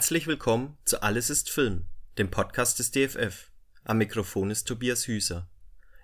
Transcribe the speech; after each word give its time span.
Herzlich 0.00 0.26
willkommen 0.26 0.78
zu 0.86 1.02
Alles 1.02 1.28
ist 1.28 1.50
Film, 1.50 1.84
dem 2.16 2.30
Podcast 2.30 2.78
des 2.78 2.90
DFF. 2.90 3.50
Am 3.84 3.98
Mikrofon 3.98 4.50
ist 4.50 4.66
Tobias 4.66 5.06
Hüser. 5.06 5.46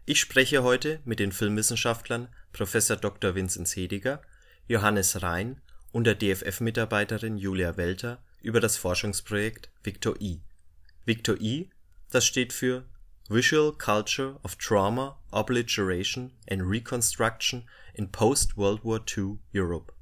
Ich 0.05 0.21
spreche 0.21 0.63
heute 0.63 1.01
mit 1.07 1.19
den 1.19 1.33
Filmwissenschaftlern 1.33 2.29
Prof. 2.53 2.77
Dr. 3.01 3.35
Vinzenz 3.35 3.75
Hediger, 3.75 4.21
Johannes 4.69 5.23
Rhein 5.23 5.63
und 5.93 6.05
der 6.05 6.15
DFF-Mitarbeiterin 6.15 7.39
Julia 7.39 7.79
Welter 7.79 8.23
über 8.43 8.61
das 8.61 8.77
Forschungsprojekt 8.77 9.71
Victor 9.83 10.21
I. 10.21 10.43
Victor 11.07 11.41
I, 11.41 11.71
das 12.11 12.27
steht 12.27 12.53
für 12.53 12.85
Visual 13.31 13.73
Culture 13.73 14.39
of 14.43 14.57
Trauma, 14.57 15.19
Obliteration 15.31 16.35
and 16.51 16.61
Reconstruction 16.67 17.67
in 17.95 18.13
Post-World 18.13 18.85
War 18.85 19.01
II 19.17 19.39
Europe. 19.55 19.95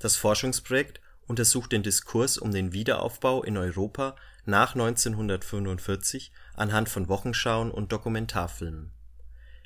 Das 0.00 0.16
Forschungsprojekt 0.16 1.00
untersucht 1.26 1.72
den 1.72 1.82
Diskurs 1.82 2.38
um 2.38 2.52
den 2.52 2.72
Wiederaufbau 2.72 3.42
in 3.42 3.56
Europa 3.56 4.16
nach 4.44 4.74
1945 4.74 6.32
anhand 6.54 6.88
von 6.88 7.08
Wochenschauen 7.08 7.70
und 7.70 7.92
Dokumentarfilmen. 7.92 8.92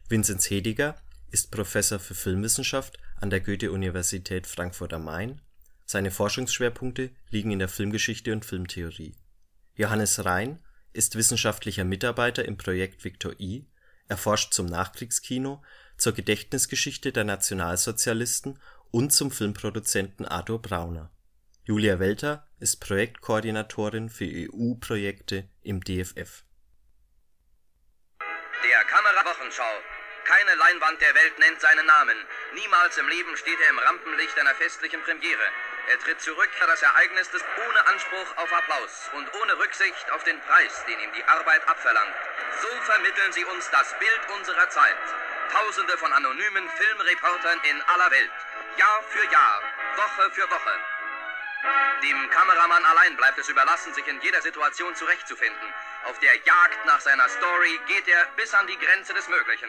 Vinzenz 0.09 0.48
Hediger 0.51 0.97
ist 1.31 1.51
Professor 1.51 1.98
für 1.98 2.15
Filmwissenschaft 2.15 2.98
an 3.17 3.31
der 3.31 3.41
Goethe-Universität 3.41 4.47
Frankfurt 4.47 4.93
am 4.93 5.05
Main. 5.05 5.41
Seine 5.84 6.11
Forschungsschwerpunkte 6.11 7.11
liegen 7.31 7.51
in 7.51 7.59
der 7.59 7.69
Filmgeschichte 7.69 8.33
und 8.33 8.45
Filmtheorie. 8.45 9.15
Johannes 9.75 10.25
Rhein 10.25 10.61
ist 10.92 11.17
wissenschaftlicher 11.17 11.84
Mitarbeiter 11.84 12.45
im 12.45 12.56
Projekt 12.56 13.05
Victor 13.05 13.39
I. 13.39 13.67
Er 14.06 14.17
forscht 14.17 14.55
zum 14.55 14.67
Nachkriegskino, 14.67 15.62
zur 15.98 16.12
Gedächtnisgeschichte 16.12 17.12
der 17.12 17.25
Nationalsozialisten 17.25 18.59
und 18.91 19.12
zum 19.12 19.31
Filmproduzenten 19.31 20.25
Arthur 20.25 20.62
Brauner 20.62 21.11
Julia 21.69 22.00
Welter 22.00 22.48
ist 22.64 22.80
Projektkoordinatorin 22.80 24.08
für 24.08 24.24
EU-Projekte 24.24 25.52
im 25.61 25.84
DFF. 25.84 26.41
Der 28.64 28.80
Kamerawochenschau. 28.88 29.74
Keine 30.24 30.55
Leinwand 30.56 30.96
der 30.96 31.12
Welt 31.12 31.36
nennt 31.39 31.61
seinen 31.61 31.84
Namen. 31.84 32.16
Niemals 32.56 32.96
im 32.96 33.08
Leben 33.12 33.36
steht 33.36 33.61
er 33.61 33.69
im 33.69 33.84
Rampenlicht 33.84 34.33
einer 34.41 34.55
festlichen 34.55 35.02
Premiere. 35.05 35.44
Er 35.92 35.98
tritt 36.00 36.22
zurück 36.22 36.48
das 36.56 36.80
Ereignis 36.80 37.28
des 37.36 37.44
ohne 37.44 37.86
Anspruch 37.92 38.30
auf 38.41 38.48
Applaus 38.48 39.12
und 39.12 39.28
ohne 39.28 39.61
Rücksicht 39.61 40.08
auf 40.16 40.24
den 40.24 40.41
Preis, 40.48 40.72
den 40.89 40.96
ihm 41.05 41.12
die 41.12 41.24
Arbeit 41.28 41.69
abverlangt. 41.69 42.16
So 42.64 42.72
vermitteln 42.89 43.33
sie 43.36 43.44
uns 43.44 43.69
das 43.69 43.92
Bild 44.00 44.22
unserer 44.41 44.70
Zeit. 44.72 45.05
Tausende 45.52 45.98
von 46.00 46.16
anonymen 46.16 46.64
Filmreportern 46.80 47.61
in 47.69 47.77
aller 47.92 48.11
Welt. 48.11 48.33
Jahr 48.80 49.02
für 49.12 49.24
Jahr, 49.28 49.61
Woche 50.00 50.30
für 50.33 50.48
Woche. 50.48 50.98
Dem 52.03 52.31
Kameramann 52.31 52.84
allein 52.84 53.17
bleibt 53.17 53.39
es 53.39 53.48
überlassen, 53.48 53.92
sich 53.92 54.06
in 54.06 54.20
jeder 54.23 54.41
Situation 54.41 54.95
zurechtzufinden. 54.95 55.69
Auf 56.09 56.19
der 56.20 56.34
Jagd 56.34 56.87
nach 56.87 57.01
seiner 57.01 57.28
Story 57.28 57.75
geht 57.87 58.06
er 58.06 58.27
bis 58.37 58.55
an 58.55 58.67
die 58.67 58.78
Grenze 58.78 59.14
des 59.14 59.28
Möglichen. 59.28 59.69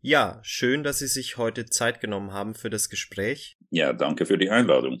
Ja, 0.00 0.38
schön, 0.42 0.84
dass 0.84 1.00
Sie 1.00 1.08
sich 1.08 1.38
heute 1.38 1.66
Zeit 1.66 2.00
genommen 2.00 2.32
haben 2.32 2.54
für 2.54 2.70
das 2.70 2.88
Gespräch. 2.88 3.58
Ja, 3.70 3.92
danke 3.92 4.26
für 4.26 4.38
die 4.38 4.50
Einladung. 4.50 5.00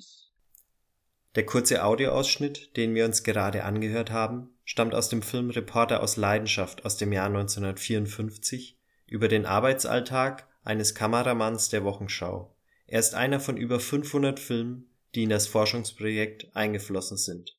Der 1.34 1.46
kurze 1.46 1.84
Audioausschnitt, 1.84 2.76
den 2.76 2.94
wir 2.94 3.04
uns 3.04 3.22
gerade 3.22 3.62
angehört 3.62 4.10
haben, 4.10 4.58
stammt 4.64 4.94
aus 4.94 5.08
dem 5.08 5.22
Film 5.22 5.50
Reporter 5.50 6.02
aus 6.02 6.16
Leidenschaft 6.16 6.84
aus 6.84 6.96
dem 6.96 7.12
Jahr 7.12 7.26
1954 7.26 8.76
über 9.06 9.28
den 9.28 9.46
Arbeitsalltag 9.46 10.48
eines 10.64 10.94
Kameramanns 10.94 11.68
der 11.68 11.84
Wochenschau. 11.84 12.57
Er 12.90 13.00
ist 13.00 13.14
einer 13.14 13.38
von 13.38 13.58
über 13.58 13.80
500 13.80 14.40
Filmen, 14.40 14.90
die 15.14 15.24
in 15.24 15.28
das 15.28 15.46
Forschungsprojekt 15.46 16.56
eingeflossen 16.56 17.18
sind. 17.18 17.54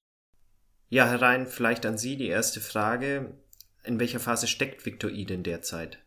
Ja, 0.89 1.07
Herr 1.07 1.21
Rhein, 1.21 1.45
vielleicht 1.45 1.85
an 1.85 1.99
Sie 1.99 2.17
die 2.17 2.27
erste 2.27 2.59
Frage. 2.59 3.37
In 3.83 3.99
welcher 3.99 4.19
Phase 4.19 4.47
steckt 4.47 4.87
Victor 4.87 5.11
I 5.11 5.25
denn 5.25 5.43
derzeit? 5.43 5.99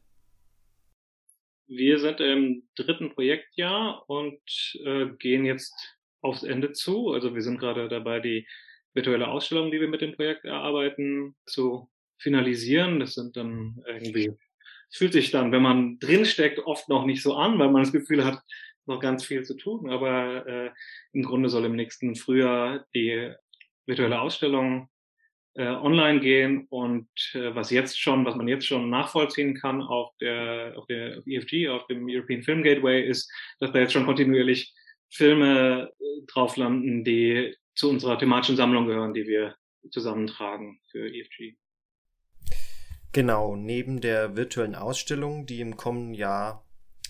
Wir 1.69 2.01
sind 2.01 2.21
im 2.21 2.65
dritten 2.75 3.15
Projektjahr 3.15 4.05
und 4.11 4.41
äh, 4.85 5.07
gehen 5.21 5.45
jetzt 5.45 5.73
aufs 6.21 6.43
Ende 6.43 6.73
zu. 6.73 7.11
Also 7.13 7.33
wir 7.33 7.43
sind 7.43 7.59
gerade 7.59 7.89
dabei, 7.89 8.19
die 8.19 8.49
virtuelle 8.93 9.29
Ausstellung, 9.29 9.71
die 9.71 9.81
wir 9.81 9.89
mit 9.89 10.01
dem 10.01 10.17
Projekt 10.17 10.45
erarbeiten, 10.45 11.37
zu 11.47 11.89
finalisieren. 12.19 12.99
Das 12.99 13.15
sind 13.15 13.37
dann 13.37 13.83
irgendwie, 13.87 14.33
es 14.91 14.99
fühlt 14.99 15.13
sich 15.13 15.31
dann, 15.31 15.53
wenn 15.53 15.63
man 15.63 16.01
drinsteckt, 16.01 16.59
oft 16.59 16.89
noch 16.89 17.07
nicht 17.07 17.23
so 17.23 17.35
an, 17.35 17.61
weil 17.61 17.71
man 17.71 17.85
das 17.85 17.93
Gefühl 17.93 18.25
hat, 18.25 18.43
noch 18.87 19.01
ganz 19.01 19.25
viel 19.25 19.45
zu 19.45 19.55
tun, 19.57 19.91
aber 19.91 20.47
äh, 20.47 20.71
im 21.13 21.23
Grunde 21.23 21.49
soll 21.49 21.65
im 21.65 21.77
nächsten 21.77 22.17
Frühjahr 22.17 22.85
die 22.95 23.33
virtuelle 23.87 24.21
Ausstellung 24.21 24.89
äh, 25.55 25.67
online 25.67 26.21
gehen 26.21 26.67
und 26.71 27.09
äh, 27.35 27.55
was 27.55 27.71
jetzt 27.71 28.01
schon, 28.01 28.25
was 28.25 28.35
man 28.37 28.49
jetzt 28.49 28.67
schon 28.67 28.89
nachvollziehen 28.91 29.55
kann 29.55 29.83
auf 29.83 30.11
der, 30.21 30.75
auf 30.77 30.87
der 30.87 31.19
auf 31.19 31.27
EFG, 31.27 31.69
auf 31.69 31.87
dem 31.89 32.07
European 32.09 32.43
Film 32.43 32.63
Gateway, 32.63 33.03
ist, 33.07 33.31
dass 33.61 33.73
da 33.73 33.81
jetzt 33.81 33.93
schon 33.93 34.07
kontinuierlich 34.07 34.75
Filme 35.11 35.93
äh, 35.99 36.27
drauf 36.27 36.57
landen, 36.57 37.05
die 37.05 37.55
zu 37.75 37.91
unserer 37.91 38.19
thematischen 38.19 38.57
Sammlung 38.57 38.87
gehören, 38.87 39.15
die 39.15 39.27
wir 39.27 39.55
zusammentragen 39.91 40.81
für 40.91 41.09
EFG. 41.09 41.55
Genau, 43.13 43.57
neben 43.57 44.01
der 44.01 44.37
virtuellen 44.37 44.75
Ausstellung, 44.75 45.45
die 45.45 45.61
im 45.61 45.77
kommenden 45.77 46.15
Jahr 46.15 46.62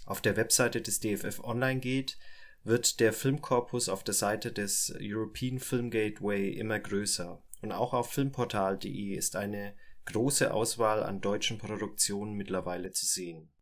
auf 0.05 0.21
der 0.21 0.37
Webseite 0.37 0.81
des 0.81 1.01
DFF 1.01 1.41
online 1.45 1.81
geht, 1.81 2.19
wird 2.65 3.01
der 3.01 3.13
Filmkorpus 3.13 3.89
auf 3.89 4.05
der 4.05 4.15
Seite 4.15 4.53
des 4.53 4.95
European 5.01 5.59
Film 5.59 5.91
Gateway 5.91 6.51
immer 6.51 6.79
größer. 6.79 7.43
Und 7.61 7.73
auch 7.73 7.93
auf 7.93 8.13
filmportal.de 8.13 9.15
ist 9.15 9.37
eine 9.37 9.75
große 10.07 10.53
Auswahl 10.53 11.03
an 11.03 11.21
deutschen 11.21 11.59
Produktionen 11.59 12.35
mittlerweile 12.35 12.93
zu 12.93 13.07
sehen. 13.07 13.53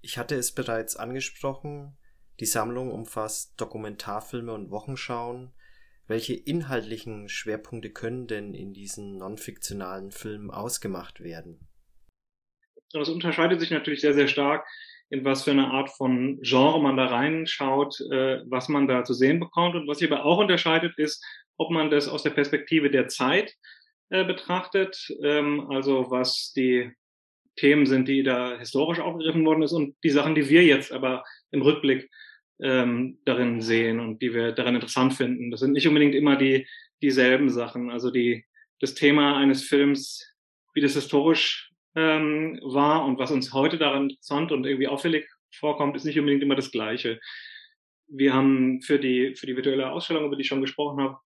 Ich 0.00 0.18
hatte 0.18 0.36
es 0.36 0.52
bereits 0.52 0.96
angesprochen, 0.96 1.96
die 2.40 2.46
Sammlung 2.46 2.90
umfasst 2.90 3.60
Dokumentarfilme 3.60 4.52
und 4.52 4.70
Wochenschauen. 4.70 5.52
Welche 6.06 6.34
inhaltlichen 6.34 7.28
Schwerpunkte 7.28 7.90
können 7.90 8.26
denn 8.26 8.54
in 8.54 8.72
diesen 8.72 9.16
non-fiktionalen 9.18 10.12
Filmen 10.12 10.50
ausgemacht 10.50 11.20
werden? 11.20 11.68
Das 12.92 13.08
unterscheidet 13.08 13.60
sich 13.60 13.70
natürlich 13.70 14.00
sehr, 14.00 14.14
sehr 14.14 14.28
stark 14.28 14.66
in 15.10 15.24
was 15.24 15.44
für 15.44 15.52
eine 15.52 15.70
Art 15.70 15.90
von 15.90 16.40
Genre 16.42 16.80
man 16.82 16.96
da 16.96 17.06
reinschaut, 17.06 18.00
äh, 18.10 18.40
was 18.46 18.68
man 18.68 18.88
da 18.88 19.04
zu 19.04 19.14
sehen 19.14 19.40
bekommt. 19.40 19.74
Und 19.74 19.86
was 19.86 19.98
sich 19.98 20.10
aber 20.10 20.24
auch 20.24 20.38
unterscheidet, 20.38 20.98
ist, 20.98 21.24
ob 21.56 21.70
man 21.70 21.90
das 21.90 22.08
aus 22.08 22.22
der 22.22 22.30
Perspektive 22.30 22.90
der 22.90 23.08
Zeit 23.08 23.54
äh, 24.10 24.24
betrachtet, 24.24 25.08
ähm, 25.22 25.70
also 25.70 26.10
was 26.10 26.52
die 26.54 26.92
Themen 27.56 27.86
sind, 27.86 28.08
die 28.08 28.22
da 28.22 28.58
historisch 28.58 29.00
aufgegriffen 29.00 29.44
worden 29.46 29.62
ist 29.62 29.72
und 29.72 29.96
die 30.04 30.10
Sachen, 30.10 30.34
die 30.34 30.48
wir 30.48 30.64
jetzt 30.64 30.92
aber 30.92 31.24
im 31.50 31.62
Rückblick 31.62 32.10
ähm, 32.60 33.18
darin 33.24 33.60
sehen 33.60 34.00
und 34.00 34.20
die 34.20 34.34
wir 34.34 34.52
darin 34.52 34.74
interessant 34.74 35.14
finden. 35.14 35.50
Das 35.50 35.60
sind 35.60 35.72
nicht 35.72 35.88
unbedingt 35.88 36.14
immer 36.14 36.36
die 36.36 36.66
dieselben 37.02 37.50
Sachen. 37.50 37.90
Also 37.90 38.10
die 38.10 38.44
das 38.80 38.94
Thema 38.94 39.36
eines 39.36 39.64
Films, 39.64 40.34
wie 40.74 40.80
das 40.80 40.94
historisch 40.94 41.65
ähm, 41.96 42.60
war 42.62 43.04
und 43.04 43.18
was 43.18 43.30
uns 43.30 43.52
heute 43.52 43.78
daran 43.78 44.10
interessant 44.10 44.52
und 44.52 44.64
irgendwie 44.64 44.86
auffällig 44.86 45.26
vorkommt, 45.50 45.96
ist 45.96 46.04
nicht 46.04 46.18
unbedingt 46.18 46.42
immer 46.42 46.54
das 46.54 46.70
Gleiche. 46.70 47.18
Wir 48.06 48.34
haben 48.34 48.80
für 48.82 48.98
die, 48.98 49.34
für 49.34 49.46
die 49.46 49.56
virtuelle 49.56 49.90
Ausstellung, 49.90 50.26
über 50.26 50.36
die 50.36 50.42
ich 50.42 50.48
schon 50.48 50.60
gesprochen 50.60 51.02
habe, 51.02 51.18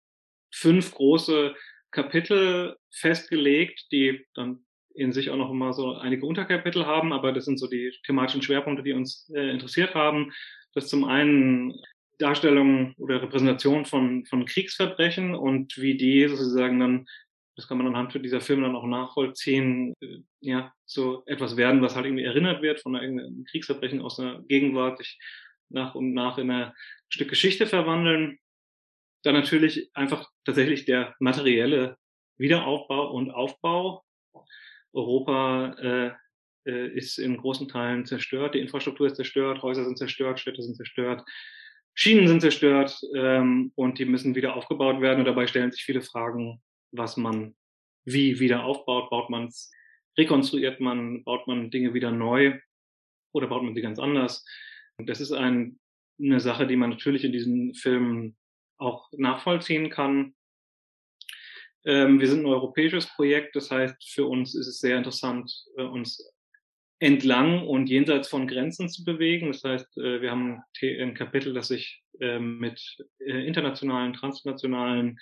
fünf 0.52 0.94
große 0.94 1.54
Kapitel 1.90 2.76
festgelegt, 2.90 3.86
die 3.90 4.24
dann 4.34 4.64
in 4.94 5.12
sich 5.12 5.30
auch 5.30 5.36
noch 5.36 5.50
immer 5.50 5.72
so 5.72 5.94
einige 5.94 6.26
Unterkapitel 6.26 6.84
haben, 6.84 7.12
aber 7.12 7.32
das 7.32 7.44
sind 7.44 7.58
so 7.58 7.68
die 7.68 7.92
thematischen 8.04 8.42
Schwerpunkte, 8.42 8.82
die 8.82 8.92
uns 8.92 9.30
äh, 9.34 9.50
interessiert 9.50 9.94
haben. 9.94 10.32
Das 10.74 10.88
zum 10.88 11.04
einen 11.04 11.80
Darstellung 12.18 12.94
oder 12.98 13.22
Repräsentation 13.22 13.84
von, 13.84 14.26
von 14.26 14.44
Kriegsverbrechen 14.44 15.34
und 15.34 15.78
wie 15.78 15.96
die 15.96 16.26
sozusagen 16.28 16.80
dann 16.80 17.06
das 17.58 17.66
kann 17.66 17.76
man 17.76 17.88
anhand 17.88 18.14
dieser 18.14 18.40
Filme 18.40 18.62
dann 18.62 18.76
auch 18.76 18.86
nachvollziehen, 18.86 19.92
äh, 20.00 20.20
ja, 20.38 20.72
so 20.86 21.24
etwas 21.26 21.56
werden, 21.56 21.82
was 21.82 21.96
halt 21.96 22.06
irgendwie 22.06 22.22
erinnert 22.22 22.62
wird 22.62 22.80
von 22.80 22.94
irgendeinem 22.94 23.44
Kriegsverbrechen 23.46 24.00
aus 24.00 24.20
einer 24.20 24.40
Gegenwart, 24.44 24.98
sich 24.98 25.18
nach 25.68 25.96
und 25.96 26.14
nach 26.14 26.38
in 26.38 26.52
ein 26.52 26.72
Stück 27.08 27.28
Geschichte 27.28 27.66
verwandeln. 27.66 28.38
Dann 29.24 29.34
natürlich 29.34 29.90
einfach 29.92 30.30
tatsächlich 30.44 30.84
der 30.84 31.16
materielle 31.18 31.96
Wiederaufbau 32.36 33.10
und 33.10 33.32
Aufbau. 33.32 34.04
Europa 34.92 35.74
äh, 35.80 36.70
äh, 36.70 36.88
ist 36.96 37.18
in 37.18 37.38
großen 37.38 37.66
Teilen 37.66 38.06
zerstört, 38.06 38.54
die 38.54 38.60
Infrastruktur 38.60 39.08
ist 39.08 39.16
zerstört, 39.16 39.62
Häuser 39.62 39.84
sind 39.84 39.98
zerstört, 39.98 40.38
Städte 40.38 40.62
sind 40.62 40.76
zerstört, 40.76 41.24
Schienen 41.94 42.28
sind 42.28 42.40
zerstört 42.40 42.96
ähm, 43.16 43.72
und 43.74 43.98
die 43.98 44.04
müssen 44.04 44.36
wieder 44.36 44.54
aufgebaut 44.54 45.00
werden. 45.00 45.18
Und 45.18 45.24
dabei 45.24 45.48
stellen 45.48 45.72
sich 45.72 45.82
viele 45.82 46.02
Fragen, 46.02 46.62
was 46.92 47.16
man 47.16 47.54
wie 48.04 48.40
wieder 48.40 48.64
aufbaut. 48.64 49.10
Baut 49.10 49.30
man 49.30 49.46
es, 49.46 49.70
rekonstruiert 50.16 50.80
man, 50.80 51.24
baut 51.24 51.46
man 51.46 51.70
Dinge 51.70 51.94
wieder 51.94 52.10
neu 52.10 52.58
oder 53.32 53.46
baut 53.46 53.62
man 53.62 53.74
sie 53.74 53.82
ganz 53.82 53.98
anders. 53.98 54.44
Das 54.98 55.20
ist 55.20 55.32
ein, 55.32 55.78
eine 56.20 56.40
Sache, 56.40 56.66
die 56.66 56.76
man 56.76 56.90
natürlich 56.90 57.24
in 57.24 57.32
diesen 57.32 57.74
Filmen 57.74 58.36
auch 58.78 59.08
nachvollziehen 59.12 59.90
kann. 59.90 60.34
Ähm, 61.84 62.20
wir 62.20 62.28
sind 62.28 62.40
ein 62.40 62.46
europäisches 62.46 63.06
Projekt, 63.14 63.54
das 63.56 63.70
heißt, 63.70 64.10
für 64.12 64.26
uns 64.26 64.54
ist 64.54 64.66
es 64.66 64.80
sehr 64.80 64.98
interessant, 64.98 65.52
äh, 65.76 65.82
uns 65.82 66.32
entlang 67.00 67.66
und 67.66 67.88
jenseits 67.88 68.28
von 68.28 68.48
Grenzen 68.48 68.88
zu 68.88 69.04
bewegen. 69.04 69.48
Das 69.48 69.62
heißt, 69.62 69.96
äh, 69.98 70.20
wir 70.20 70.30
haben 70.30 70.60
ein 70.82 71.14
Kapitel, 71.14 71.54
das 71.54 71.68
sich 71.68 72.02
ähm, 72.20 72.58
mit 72.58 72.80
äh, 73.20 73.46
internationalen, 73.46 74.12
transnationalen 74.12 75.18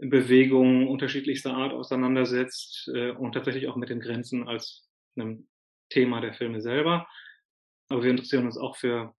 Bewegungen 0.00 0.88
unterschiedlichster 0.88 1.54
Art 1.54 1.72
auseinandersetzt 1.72 2.90
äh, 2.94 3.10
und 3.10 3.32
tatsächlich 3.32 3.68
auch 3.68 3.76
mit 3.76 3.90
den 3.90 4.00
Grenzen 4.00 4.48
als 4.48 4.88
einem 5.16 5.48
Thema 5.90 6.20
der 6.20 6.34
Filme 6.34 6.60
selber. 6.60 7.06
Aber 7.88 8.02
wir 8.02 8.10
interessieren 8.10 8.46
uns 8.46 8.56
auch 8.56 8.76
für 8.76 9.14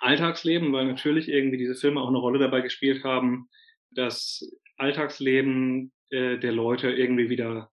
Alltagsleben, 0.00 0.72
weil 0.72 0.86
natürlich 0.86 1.28
irgendwie 1.28 1.58
diese 1.58 1.74
Filme 1.74 2.00
auch 2.00 2.08
eine 2.08 2.18
Rolle 2.18 2.38
dabei 2.38 2.62
gespielt 2.62 3.04
haben, 3.04 3.48
das 3.90 4.50
Alltagsleben 4.76 5.92
der 6.10 6.52
Leute 6.52 6.90
irgendwie 6.90 7.30
wieder 7.30 7.72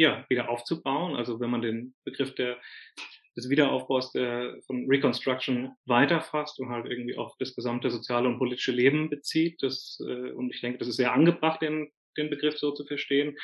ja, 0.00 0.24
wieder 0.30 0.48
aufzubauen. 0.48 1.14
Also 1.14 1.40
wenn 1.40 1.50
man 1.50 1.60
den 1.60 1.94
Begriff 2.04 2.34
der, 2.34 2.56
des 3.36 3.48
Wiederaufbaus 3.48 4.12
der, 4.12 4.56
von 4.66 4.86
Reconstruction 4.88 5.72
weiterfasst 5.86 6.58
und 6.58 6.70
halt 6.70 6.86
irgendwie 6.86 7.16
auf 7.16 7.34
das 7.38 7.54
gesamte 7.54 7.90
soziale 7.90 8.28
und 8.28 8.38
politische 8.38 8.72
Leben 8.72 9.08
bezieht. 9.08 9.62
Das, 9.62 9.98
äh, 10.00 10.30
und 10.32 10.54
ich 10.54 10.60
denke, 10.60 10.78
das 10.78 10.88
ist 10.88 10.96
sehr 10.96 11.12
angebracht, 11.12 11.62
den, 11.62 11.90
den 12.16 12.30
Begriff 12.30 12.58
so 12.58 12.72
zu 12.72 12.84
verstehen. 12.84 13.36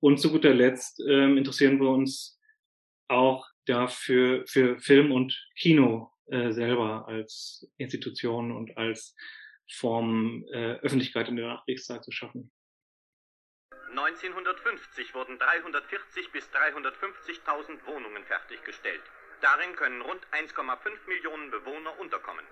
Und 0.00 0.18
zu 0.18 0.30
guter 0.30 0.54
Letzt 0.54 1.02
ähm, 1.08 1.36
interessieren 1.36 1.80
wir 1.80 1.88
uns 1.88 2.40
auch 3.08 3.46
dafür 3.66 4.44
für 4.46 4.78
Film 4.78 5.12
und 5.12 5.48
Kino 5.56 6.10
äh, 6.26 6.52
selber 6.52 7.06
als 7.08 7.68
Institution 7.78 8.52
und 8.52 8.76
als 8.76 9.14
Form 9.70 10.44
äh, 10.52 10.74
Öffentlichkeit 10.80 11.28
in 11.28 11.36
der 11.36 11.46
Nachkriegszeit 11.46 12.04
zu 12.04 12.10
schaffen. 12.10 12.50
1950 13.90 15.14
wurden 15.14 15.38
340 15.38 16.32
bis 16.32 16.48
350.000 16.50 17.86
Wohnungen 17.86 18.24
fertiggestellt. 18.24 19.02
Darin 19.42 19.74
können 19.74 20.00
rund 20.02 20.22
1,5 20.30 21.08
Millionen 21.08 21.50
Bewohner 21.50 21.98
unterkommen. 21.98 22.44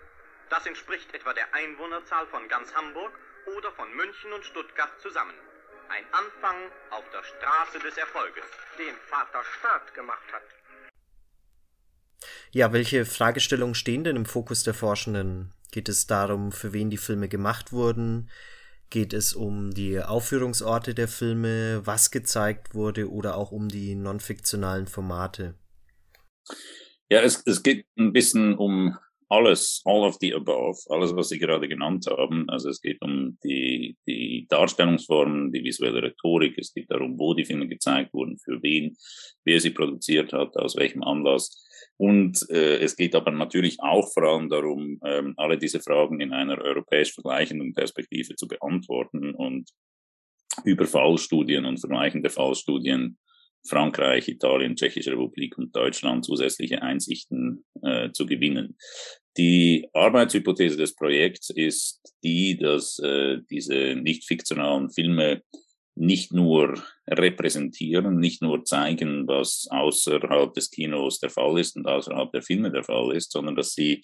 Das 0.51 0.67
entspricht 0.67 1.15
etwa 1.15 1.33
der 1.33 1.55
Einwohnerzahl 1.55 2.27
von 2.27 2.49
ganz 2.49 2.75
Hamburg 2.75 3.13
oder 3.57 3.71
von 3.73 3.95
München 3.95 4.33
und 4.33 4.45
Stuttgart 4.45 4.91
zusammen. 5.01 5.35
Ein 5.89 6.05
Anfang 6.11 6.57
auf 6.91 7.05
der 7.11 7.23
Straße 7.23 7.79
des 7.79 7.97
Erfolges, 7.97 8.45
den 8.77 8.95
Vater 9.07 9.43
Staat 9.59 9.95
gemacht 9.95 10.33
hat. 10.33 10.43
Ja, 12.51 12.73
welche 12.73 13.07
Fragestellungen 13.07 13.77
stehen 13.77 14.03
denn 14.03 14.17
im 14.17 14.27
Fokus 14.27 14.65
der 14.65 14.75
Forschenden? 14.75 15.55
Geht 15.71 15.89
es 15.89 16.09
darum, 16.09 16.51
für 16.51 16.73
wen 16.73 16.91
die 16.91 16.99
Filme 16.99 17.29
gemacht 17.29 17.71
wurden? 17.71 18.29
Geht 18.91 19.13
es 19.13 19.35
um 19.35 19.71
die 19.71 20.03
Aufführungsorte 20.03 20.97
der 20.97 21.07
Filme, 21.07 21.87
was 21.87 22.11
gezeigt 22.11 22.75
wurde 22.75 23.09
oder 23.09 23.37
auch 23.37 23.53
um 23.53 23.69
die 23.69 23.95
non-fiktionalen 23.95 24.89
Formate? 24.89 25.55
Ja, 27.09 27.23
es, 27.23 27.43
es 27.47 27.63
geht 27.63 27.87
ein 27.99 28.13
bisschen 28.13 28.57
um 28.57 28.97
alles, 29.31 29.81
all 29.85 30.03
of 30.03 30.17
the 30.21 30.35
above, 30.35 30.77
alles, 30.89 31.15
was 31.15 31.29
Sie 31.29 31.39
gerade 31.39 31.69
genannt 31.69 32.07
haben. 32.11 32.49
Also 32.51 32.69
es 32.69 32.81
geht 32.81 33.01
um 33.01 33.39
die, 33.45 33.97
die 34.07 34.47
Darstellungsformen, 34.49 35.53
die 35.53 35.63
visuelle 35.63 36.03
Rhetorik, 36.03 36.59
es 36.59 36.75
geht 36.75 36.91
darum, 36.91 37.17
wo 37.19 37.33
die 37.33 37.45
Filme 37.45 37.69
gezeigt 37.69 38.13
wurden, 38.13 38.39
für 38.39 38.61
wen, 38.63 38.97
wer 39.45 39.61
sie 39.61 39.71
produziert 39.71 40.33
hat, 40.33 40.57
aus 40.57 40.77
welchem 40.77 41.05
Anlass. 41.05 41.65
Und 41.97 42.45
äh, 42.51 42.79
es 42.79 42.97
geht 42.97 43.15
aber 43.15 43.31
natürlich 43.31 43.79
auch 43.81 44.13
vor 44.13 44.25
allem 44.25 44.49
darum, 44.49 44.99
ähm, 45.05 45.35
alle 45.37 45.59
diese 45.59 45.81
Fragen 45.81 46.21
in 46.21 46.33
einer 46.33 46.59
europäisch 46.59 47.13
vergleichenden 47.13 47.73
Perspektive 47.73 48.35
zu 48.35 48.49
beantworten 48.49 49.35
und 49.35 49.71
über 50.65 50.87
Fallstudien 50.87 51.67
und 51.67 51.79
vergleichende 51.79 52.31
Fallstudien 52.31 53.17
Frankreich, 53.67 54.29
Italien, 54.29 54.77
Tschechische 54.77 55.13
Republik 55.13 55.59
und 55.59 55.75
Deutschland 55.75 56.25
zusätzliche 56.25 56.83
Einsichten 56.83 57.65
äh, 57.83 58.11
zu 58.13 58.27
gewinnen. 58.27 58.77
Die 59.37 59.89
Arbeitshypothese 59.93 60.77
des 60.77 60.95
Projekts 60.95 61.51
ist 61.51 62.01
die, 62.25 62.57
dass 62.57 62.99
äh, 62.99 63.39
diese 63.51 63.95
nicht 63.97 64.27
fiktionalen 64.27 64.91
Filme 64.91 65.43
nicht 65.95 66.33
nur 66.33 66.83
repräsentieren, 67.07 68.19
nicht 68.19 68.43
nur 68.43 68.65
zeigen, 68.65 69.27
was 69.29 69.67
außerhalb 69.71 70.53
des 70.55 70.71
Kinos 70.71 71.19
der 71.19 71.31
Fall 71.31 71.59
ist 71.61 71.77
und 71.77 71.87
außerhalb 71.87 72.33
der 72.33 72.43
Filme 72.43 72.71
der 72.71 72.85
Fall 72.85 73.15
ist, 73.15 73.33
sondern 73.33 73.55
dass 73.55 73.75
sie 73.75 74.01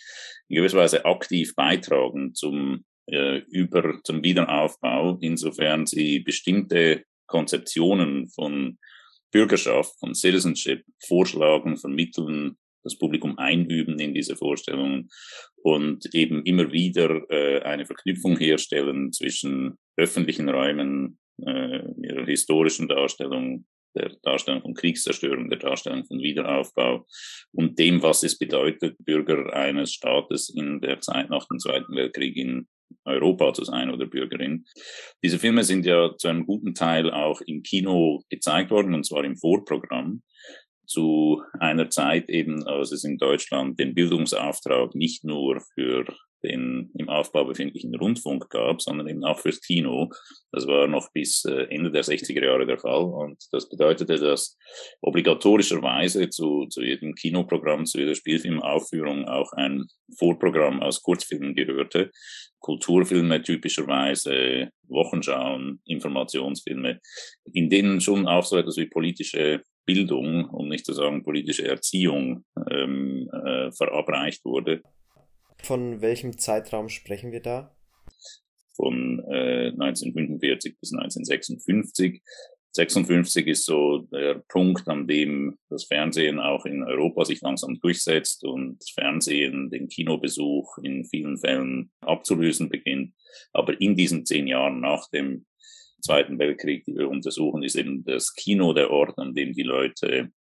in 0.49 0.57
gewisser 0.57 0.79
Weise 0.79 1.05
aktiv 1.05 1.55
beitragen 1.55 2.35
zum, 2.35 2.85
äh, 3.07 3.39
über, 3.49 3.99
zum 4.05 4.23
Wiederaufbau, 4.23 5.19
insofern 5.21 5.87
sie 5.87 6.21
bestimmte 6.21 7.05
Konzeptionen 7.27 8.29
von 8.29 8.79
Bürgerschaft, 9.37 9.99
von 10.01 10.15
Citizenship 10.15 10.83
vorschlagen, 11.07 11.77
vermitteln, 11.77 12.57
das 12.83 12.97
Publikum 12.97 13.37
einüben 13.37 13.99
in 13.99 14.15
diese 14.15 14.35
Vorstellungen 14.35 15.11
und 15.57 16.15
eben 16.15 16.43
immer 16.47 16.73
wieder 16.73 17.21
äh, 17.29 17.61
eine 17.61 17.85
Verknüpfung 17.85 18.39
herstellen 18.39 19.13
zwischen 19.13 19.77
öffentlichen 19.99 20.49
Räumen, 20.49 21.19
äh, 21.45 21.83
ihrer 22.03 22.25
historischen 22.25 22.89
Darstellung, 22.89 23.67
der 23.95 24.17
Darstellung 24.23 24.63
von 24.63 24.73
Kriegszerstörung, 24.73 25.51
der 25.51 25.59
Darstellung 25.59 26.07
von 26.07 26.19
Wiederaufbau 26.21 27.07
und 27.53 27.79
dem, 27.79 28.03
was 28.03 28.23
es 28.23 28.39
bedeutet, 28.39 28.97
Bürger 29.01 29.53
eines 29.53 29.93
Staates 29.93 30.49
in 30.49 30.81
der 30.81 31.01
Zeit 31.01 31.29
nach 31.29 31.47
dem 31.49 31.59
Zweiten 31.59 31.95
Weltkrieg 31.95 32.37
in 32.37 32.69
Europa 33.05 33.53
zu 33.55 33.65
sein 33.65 33.91
oder 33.91 34.07
Bürgerin. 34.07 34.65
Diese 35.23 35.39
Filme 35.39 35.65
sind 35.65 35.87
ja 35.87 36.17
zu 36.17 36.29
einem 36.29 36.47
guten 36.47 36.75
Teil 36.75 37.11
auch 37.11 37.41
im 37.41 37.63
Kino 37.63 38.23
gezeigt 38.29 38.71
worden, 38.71 38.95
und 38.95 39.05
zwar 39.05 39.25
im 39.25 39.37
Vorprogramm 39.37 40.23
zu 40.87 41.43
einer 41.59 41.91
Zeit 41.91 42.29
eben, 42.29 42.67
als 42.67 42.93
es 42.93 43.05
in 43.05 43.19
Deutschland 43.19 43.79
den 43.79 43.95
Bildungsauftrag 43.95 44.95
nicht 44.95 45.25
nur 45.25 45.61
für 45.75 46.05
den 46.43 46.91
im 46.99 47.09
Aufbau 47.09 47.45
befindlichen 47.45 47.95
Rundfunk 47.95 48.49
gab, 48.51 48.81
sondern 48.81 49.09
eben 49.09 49.25
auch 49.25 49.39
fürs 49.39 49.61
Kino. 49.61 50.11
Das 50.53 50.67
war 50.67 50.87
noch 50.87 51.13
bis 51.13 51.45
äh, 51.45 51.67
Ende 51.71 51.91
der 51.91 52.05
60er 52.05 52.45
Jahre 52.45 52.67
der 52.67 52.79
Fall 52.79 53.05
und 53.05 53.43
das 53.53 53.69
bedeutete, 53.69 54.17
dass 54.17 54.57
obligatorischerweise 55.01 56.29
zu, 56.31 56.67
zu 56.67 56.83
jedem 56.83 57.15
Kinoprogramm, 57.15 57.87
zu 57.87 57.99
jeder 57.99 58.15
Spielfilmaufführung 58.15 59.27
auch 59.27 59.53
ein 59.53 59.87
Vorprogramm 60.19 60.83
aus 60.83 61.03
Kurzfilmen 61.03 61.55
gehörte. 61.55 62.11
Kulturfilme 62.61 63.43
typischerweise, 63.43 64.71
Wochenschauen, 64.89 65.81
Informationsfilme, 65.85 67.01
in 67.53 67.71
denen 67.71 68.01
schon 68.01 68.27
auch 68.27 68.45
so 68.45 68.57
etwas 68.57 68.77
wie 68.77 68.87
politische 68.87 69.63
Bildung, 69.85 70.51
um 70.51 70.69
nicht 70.69 70.85
zu 70.85 70.93
sagen 70.93 71.23
politische 71.23 71.67
Erziehung, 71.67 72.45
ähm, 72.71 73.31
äh, 73.33 73.71
verabreicht 73.71 74.45
wurde. 74.45 74.83
Von 75.67 76.01
welchem 76.01 76.39
Zeitraum 76.39 76.89
sprechen 76.89 77.33
wir 77.33 77.41
da? 77.41 77.77
Von 78.77 79.19
äh, 79.29 79.71
1945 79.71 80.79
bis 80.79 80.93
1956. 80.93 82.23
56 82.71 83.49
ist 83.49 83.65
so 83.65 84.07
der 84.13 84.45
Punkt, 84.47 84.87
an 84.87 85.09
dem 85.09 85.59
das 85.69 85.87
Fernsehen 85.87 86.39
auch 86.39 86.67
in 86.67 86.85
Europa 86.85 87.25
sich 87.25 87.41
langsam 87.41 87.81
durchsetzt 87.81 88.45
und 88.45 88.79
das 88.79 88.91
Fernsehen 88.91 89.69
den 89.69 89.89
Kinobesuch 89.89 90.79
in 90.85 91.05
vielen 91.05 91.37
Fällen 91.37 91.91
abzulösen 92.01 92.69
beginnt. 92.69 93.15
Aber 93.53 93.81
in 93.81 93.97
diesen 93.97 94.25
zehn 94.25 94.47
Jahren 94.47 94.79
nach 94.79 95.11
dem 95.11 95.47
Zweiten 96.01 96.39
Weltkrieg, 96.39 96.85
die 96.85 96.95
wir 96.95 97.09
untersuchen, 97.09 97.65
ist 97.65 97.75
eben 97.75 98.05
das 98.05 98.35
Kino 98.35 98.73
der 98.73 98.93
Ort, 98.93 99.19
an 99.19 99.35
dem 99.35 99.53
die 99.53 99.65
Leute 99.65 100.31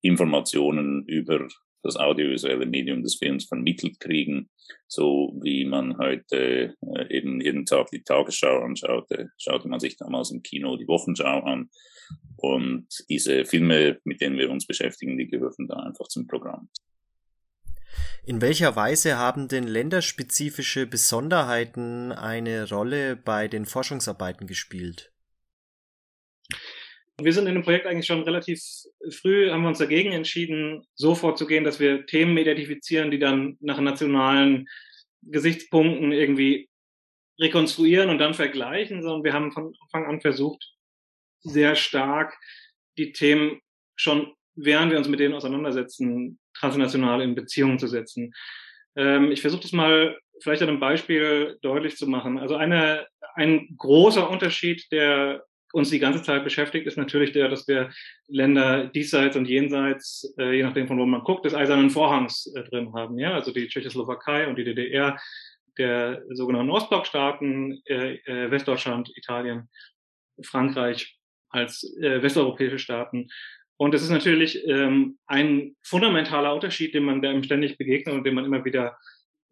Informationen 0.00 1.04
über 1.06 1.46
das 1.82 1.96
audiovisuelle 1.96 2.66
Medium 2.66 3.02
des 3.02 3.16
Films 3.16 3.46
vermittelt 3.46 4.00
kriegen, 4.00 4.48
so 4.86 5.38
wie 5.42 5.64
man 5.64 5.98
heute 5.98 6.74
äh, 6.80 7.16
eben 7.16 7.40
jeden 7.40 7.66
Tag 7.66 7.90
die 7.90 8.02
Tagesschau 8.02 8.60
anschaute, 8.60 9.30
schaute 9.38 9.68
man 9.68 9.80
sich 9.80 9.96
damals 9.96 10.30
im 10.30 10.42
Kino 10.42 10.76
die 10.76 10.88
Wochenschau 10.88 11.40
an. 11.40 11.70
Und 12.36 12.86
diese 13.08 13.44
Filme, 13.44 13.98
mit 14.04 14.20
denen 14.20 14.38
wir 14.38 14.50
uns 14.50 14.66
beschäftigen, 14.66 15.16
die 15.16 15.28
gehören 15.28 15.66
da 15.68 15.76
einfach 15.76 16.08
zum 16.08 16.26
Programm. 16.26 16.68
In 18.24 18.40
welcher 18.40 18.76
Weise 18.76 19.18
haben 19.18 19.48
denn 19.48 19.64
länderspezifische 19.64 20.86
Besonderheiten 20.86 22.12
eine 22.12 22.68
Rolle 22.68 23.16
bei 23.16 23.48
den 23.48 23.66
Forschungsarbeiten 23.66 24.46
gespielt? 24.46 25.12
Wir 27.20 27.32
sind 27.32 27.46
in 27.46 27.54
dem 27.54 27.62
Projekt 27.62 27.86
eigentlich 27.86 28.06
schon 28.06 28.22
relativ 28.22 28.60
früh, 29.10 29.50
haben 29.50 29.62
wir 29.62 29.68
uns 29.68 29.78
dagegen 29.78 30.12
entschieden, 30.12 30.82
so 30.94 31.14
vorzugehen, 31.14 31.64
dass 31.64 31.78
wir 31.78 32.06
Themen 32.06 32.36
identifizieren, 32.38 33.10
die 33.10 33.18
dann 33.18 33.56
nach 33.60 33.78
nationalen 33.80 34.68
Gesichtspunkten 35.22 36.12
irgendwie 36.12 36.68
rekonstruieren 37.38 38.10
und 38.10 38.18
dann 38.18 38.34
vergleichen, 38.34 39.02
sondern 39.02 39.24
wir 39.24 39.32
haben 39.32 39.52
von 39.52 39.74
Anfang 39.82 40.06
an 40.06 40.20
versucht, 40.20 40.74
sehr 41.40 41.74
stark 41.74 42.36
die 42.98 43.12
Themen 43.12 43.60
schon, 43.96 44.32
während 44.54 44.90
wir 44.90 44.98
uns 44.98 45.08
mit 45.08 45.20
denen 45.20 45.34
auseinandersetzen, 45.34 46.38
transnational 46.54 47.22
in 47.22 47.34
Beziehung 47.34 47.78
zu 47.78 47.88
setzen. 47.88 48.32
Ähm, 48.96 49.32
ich 49.32 49.40
versuche 49.40 49.62
das 49.62 49.72
mal 49.72 50.18
vielleicht 50.40 50.62
an 50.62 50.68
einem 50.68 50.80
Beispiel 50.80 51.58
deutlich 51.62 51.96
zu 51.96 52.06
machen. 52.06 52.38
Also 52.38 52.56
eine, 52.56 53.06
ein 53.34 53.74
großer 53.76 54.28
Unterschied, 54.28 54.90
der 54.92 55.44
uns 55.72 55.90
die 55.90 55.98
ganze 55.98 56.22
Zeit 56.22 56.44
beschäftigt, 56.44 56.86
ist 56.86 56.98
natürlich 56.98 57.32
der, 57.32 57.48
dass 57.48 57.66
wir 57.66 57.90
Länder 58.28 58.86
diesseits 58.86 59.36
und 59.36 59.48
jenseits, 59.48 60.34
äh, 60.38 60.56
je 60.56 60.62
nachdem 60.62 60.86
von 60.86 60.98
wo 60.98 61.06
man 61.06 61.22
guckt, 61.22 61.44
des 61.44 61.54
Eisernen 61.54 61.90
Vorhangs 61.90 62.46
äh, 62.54 62.62
drin 62.64 62.92
haben. 62.94 63.18
Ja, 63.18 63.34
also 63.34 63.52
die 63.52 63.66
Tschechoslowakei 63.68 64.46
und 64.46 64.56
die 64.56 64.64
DDR, 64.64 65.18
der 65.78 66.22
sogenannten 66.30 66.70
Ostblockstaaten, 66.70 67.82
äh, 67.86 68.14
äh, 68.26 68.50
Westdeutschland, 68.50 69.10
Italien, 69.16 69.68
Frankreich 70.42 71.18
als 71.48 71.84
äh, 72.00 72.22
westeuropäische 72.22 72.78
Staaten. 72.78 73.28
Und 73.78 73.94
es 73.94 74.02
ist 74.02 74.10
natürlich 74.10 74.66
ähm, 74.68 75.18
ein 75.26 75.74
fundamentaler 75.82 76.54
Unterschied, 76.54 76.94
den 76.94 77.04
man 77.04 77.22
dem 77.22 77.42
ständig 77.42 77.78
begegnet 77.78 78.14
und 78.14 78.24
den 78.24 78.34
man 78.34 78.44
immer 78.44 78.64
wieder 78.64 78.96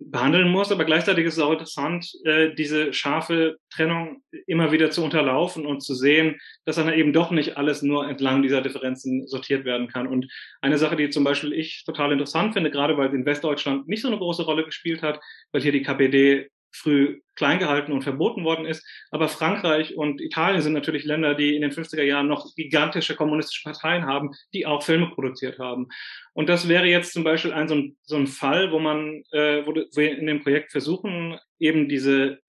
behandeln 0.00 0.48
muss. 0.48 0.72
Aber 0.72 0.84
gleichzeitig 0.84 1.26
ist 1.26 1.34
es 1.34 1.42
auch 1.42 1.52
interessant, 1.52 2.10
äh, 2.24 2.54
diese 2.54 2.92
scharfe 2.92 3.58
Trennung 3.70 4.22
immer 4.46 4.72
wieder 4.72 4.90
zu 4.90 5.04
unterlaufen 5.04 5.66
und 5.66 5.82
zu 5.82 5.94
sehen, 5.94 6.38
dass 6.64 6.76
dann 6.76 6.92
eben 6.92 7.12
doch 7.12 7.30
nicht 7.30 7.56
alles 7.56 7.82
nur 7.82 8.08
entlang 8.08 8.42
dieser 8.42 8.62
Differenzen 8.62 9.26
sortiert 9.26 9.64
werden 9.64 9.88
kann. 9.88 10.06
Und 10.06 10.26
eine 10.60 10.78
Sache, 10.78 10.96
die 10.96 11.10
zum 11.10 11.24
Beispiel 11.24 11.52
ich 11.52 11.84
total 11.84 12.12
interessant 12.12 12.54
finde, 12.54 12.70
gerade 12.70 12.96
weil 12.96 13.14
in 13.14 13.26
Westdeutschland 13.26 13.88
nicht 13.88 14.02
so 14.02 14.08
eine 14.08 14.18
große 14.18 14.44
Rolle 14.44 14.64
gespielt 14.64 15.02
hat, 15.02 15.20
weil 15.52 15.62
hier 15.62 15.72
die 15.72 15.82
KPD 15.82 16.48
früh 16.72 17.20
klein 17.34 17.58
gehalten 17.58 17.92
und 17.92 18.02
verboten 18.02 18.44
worden 18.44 18.66
ist. 18.66 18.84
Aber 19.10 19.28
Frankreich 19.28 19.96
und 19.96 20.20
Italien 20.20 20.60
sind 20.60 20.72
natürlich 20.72 21.04
Länder, 21.04 21.34
die 21.34 21.56
in 21.56 21.62
den 21.62 21.70
50er 21.70 22.02
Jahren 22.02 22.28
noch 22.28 22.54
gigantische 22.54 23.16
kommunistische 23.16 23.64
Parteien 23.64 24.06
haben, 24.06 24.30
die 24.52 24.66
auch 24.66 24.82
Filme 24.82 25.10
produziert 25.10 25.58
haben. 25.58 25.88
Und 26.32 26.48
das 26.48 26.68
wäre 26.68 26.86
jetzt 26.86 27.12
zum 27.12 27.24
Beispiel 27.24 27.52
ein 27.52 27.68
so 27.68 27.74
ein, 27.74 27.96
so 28.02 28.16
ein 28.16 28.26
Fall, 28.26 28.72
wo 28.72 28.78
man, 28.78 29.22
äh, 29.32 29.64
wo 29.66 29.74
wir 29.74 30.18
in 30.18 30.26
dem 30.26 30.42
Projekt 30.42 30.70
versuchen, 30.72 31.38
eben 31.58 31.88
diese 31.88 32.40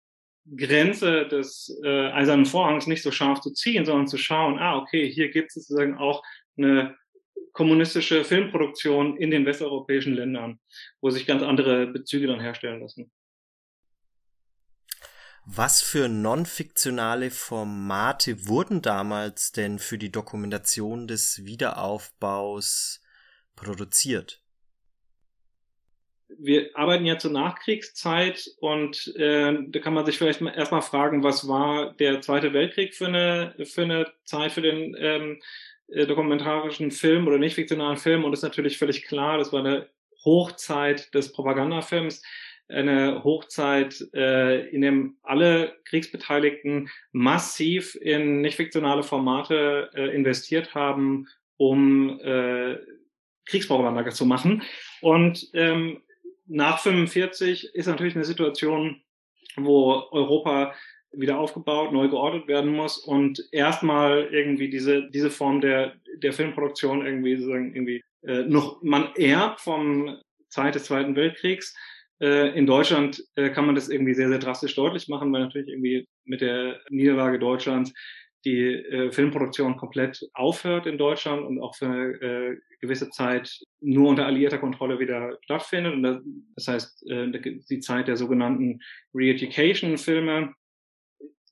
Grenze 0.57 1.29
des 1.29 1.81
äh, 1.85 2.11
eisernen 2.11 2.47
Vorhangs 2.47 2.87
nicht 2.87 3.03
so 3.03 3.11
scharf 3.11 3.41
zu 3.41 3.53
ziehen, 3.53 3.85
sondern 3.85 4.09
zu 4.09 4.19
schauen, 4.19 4.59
ah, 4.59 4.79
okay, 4.79 5.11
hier 5.11 5.31
gibt 5.31 5.49
es 5.49 5.55
sozusagen 5.55 5.97
auch 5.99 6.23
eine 6.57 6.97
kommunistische 7.53 8.25
Filmproduktion 8.25 9.17
in 9.17 9.31
den 9.31 9.45
westeuropäischen 9.45 10.15
Ländern, 10.15 10.61
wo 11.01 11.11
sich 11.11 11.27
ganz 11.27 11.43
andere 11.43 11.87
Bezüge 11.87 12.27
dann 12.27 12.41
herstellen 12.41 12.81
lassen. 12.81 13.11
Was 15.53 15.83
für 15.83 16.09
non-fiktionale 16.09 17.33
Formate 17.33 18.47
wurden 18.47 18.83
damals 18.83 19.51
denn 19.51 19.81
für 19.81 19.99
die 19.99 20.13
Dokumentation 20.13 21.09
des 21.09 21.45
Wiederaufbaus 21.45 23.03
produziert? 23.57 24.45
Wir 26.29 26.71
arbeiten 26.75 27.05
ja 27.05 27.19
zur 27.19 27.33
Nachkriegszeit 27.33 28.49
und 28.61 29.13
äh, 29.17 29.59
da 29.67 29.81
kann 29.81 29.93
man 29.93 30.07
sich 30.07 30.19
vielleicht 30.19 30.41
erstmal 30.41 30.83
fragen, 30.83 31.25
was 31.25 31.49
war 31.49 31.95
der 31.95 32.21
Zweite 32.21 32.53
Weltkrieg 32.53 32.95
für 32.95 33.09
eine, 33.09 33.57
für 33.65 33.83
eine 33.83 34.07
Zeit 34.23 34.53
für 34.53 34.63
den 34.63 34.95
ähm, 34.97 35.43
äh, 35.89 36.07
dokumentarischen 36.07 36.93
Film 36.93 37.27
oder 37.27 37.39
nicht 37.39 37.57
fiktionalen 37.57 37.97
Film 37.97 38.23
und 38.23 38.33
ist 38.33 38.43
natürlich 38.43 38.79
völlig 38.79 39.03
klar, 39.03 39.39
das 39.39 39.53
war 39.53 39.65
eine 39.65 39.89
Hochzeit 40.25 41.13
des 41.13 41.33
Propagandafilms 41.33 42.23
eine 42.71 43.25
Hochzeit, 43.25 44.07
äh, 44.15 44.69
in 44.69 44.83
dem 44.83 45.17
alle 45.23 45.77
Kriegsbeteiligten 45.85 46.89
massiv 47.13 47.97
in 48.01 48.41
nicht 48.41 48.57
fiktionale 48.57 49.03
Formate 49.03 49.91
äh, 49.95 50.15
investiert 50.15 50.75
haben, 50.75 51.27
um 51.57 52.21
äh, 52.21 52.79
Kriegspropaganda 53.47 54.09
zu 54.11 54.25
machen. 54.25 54.63
Und 55.01 55.49
ähm, 55.55 56.03
nach 56.47 56.81
45 56.81 57.75
ist 57.75 57.87
natürlich 57.87 58.15
eine 58.15 58.25
Situation, 58.25 59.03
wo 59.57 60.09
Europa 60.11 60.75
wieder 61.13 61.39
aufgebaut, 61.39 61.93
neu 61.93 62.09
geordnet 62.09 62.47
werden 62.47 62.71
muss 62.71 62.99
und 62.99 63.43
erstmal 63.51 64.29
irgendwie 64.33 64.71
diese 64.71 65.11
diese 65.11 65.31
Form 65.31 65.61
der 65.61 65.95
der 66.19 66.33
Filmproduktion 66.33 67.05
irgendwie 67.05 67.37
sozusagen 67.37 67.75
irgendwie 67.75 68.03
äh, 68.23 68.43
noch 68.43 68.81
man 68.83 69.13
erbt 69.17 69.61
vom 69.61 70.19
Zeit 70.49 70.77
des 70.77 70.85
Zweiten 70.85 71.17
Weltkriegs 71.17 71.75
äh, 72.21 72.57
in 72.57 72.67
Deutschland 72.67 73.25
äh, 73.35 73.51
kann 73.51 73.67
man 73.67 73.75
das 73.75 73.89
irgendwie 73.89 74.15
sehr, 74.15 74.29
sehr 74.29 74.39
drastisch 74.39 74.75
deutlich 74.75 75.09
machen, 75.09 75.33
weil 75.33 75.43
natürlich 75.43 75.69
irgendwie 75.69 76.07
mit 76.25 76.41
der 76.41 76.81
Niederlage 76.91 77.39
Deutschlands 77.39 77.93
die 78.45 78.73
äh, 78.73 79.13
Filmproduktion 79.13 79.77
komplett 79.77 80.21
aufhört 80.33 80.87
in 80.87 80.99
Deutschland 80.99 81.43
und 81.47 81.61
auch 81.61 81.75
für 81.75 81.87
eine 81.87 82.07
äh, 82.21 82.57
gewisse 82.81 83.11
Zeit 83.11 83.61
nur 83.81 84.09
unter 84.09 84.27
alliierter 84.27 84.59
Kontrolle 84.59 84.99
wieder 84.99 85.39
stattfindet. 85.43 85.95
Und 85.95 86.03
das, 86.03 86.23
das 86.57 86.69
heißt, 86.69 87.11
äh, 87.11 87.59
die 87.69 87.81
Zeit 87.81 88.09
der 88.09 88.17
sogenannten 88.17 88.81
Re-Education-Filme. 89.15 90.55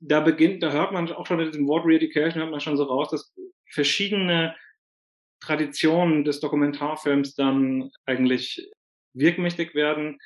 Da 0.01 0.21
beginnt, 0.21 0.63
da 0.63 0.73
hört 0.73 0.93
man 0.93 1.11
auch 1.13 1.27
schon 1.27 1.39
mit 1.39 1.55
dem 1.55 1.67
Wort 1.67 1.85
Re-Education, 1.85 2.41
hört 2.41 2.51
man 2.51 2.61
schon 2.61 2.77
so 2.77 2.85
raus, 2.85 3.11
dass 3.11 3.35
verschiedene 3.71 4.55
Traditionen 5.41 6.25
des 6.25 6.41
Dokumentarfilms 6.41 7.35
dann 7.35 7.91
eigentlich 8.07 8.71
wirkmächtig 9.13 9.75
werden 9.75 10.19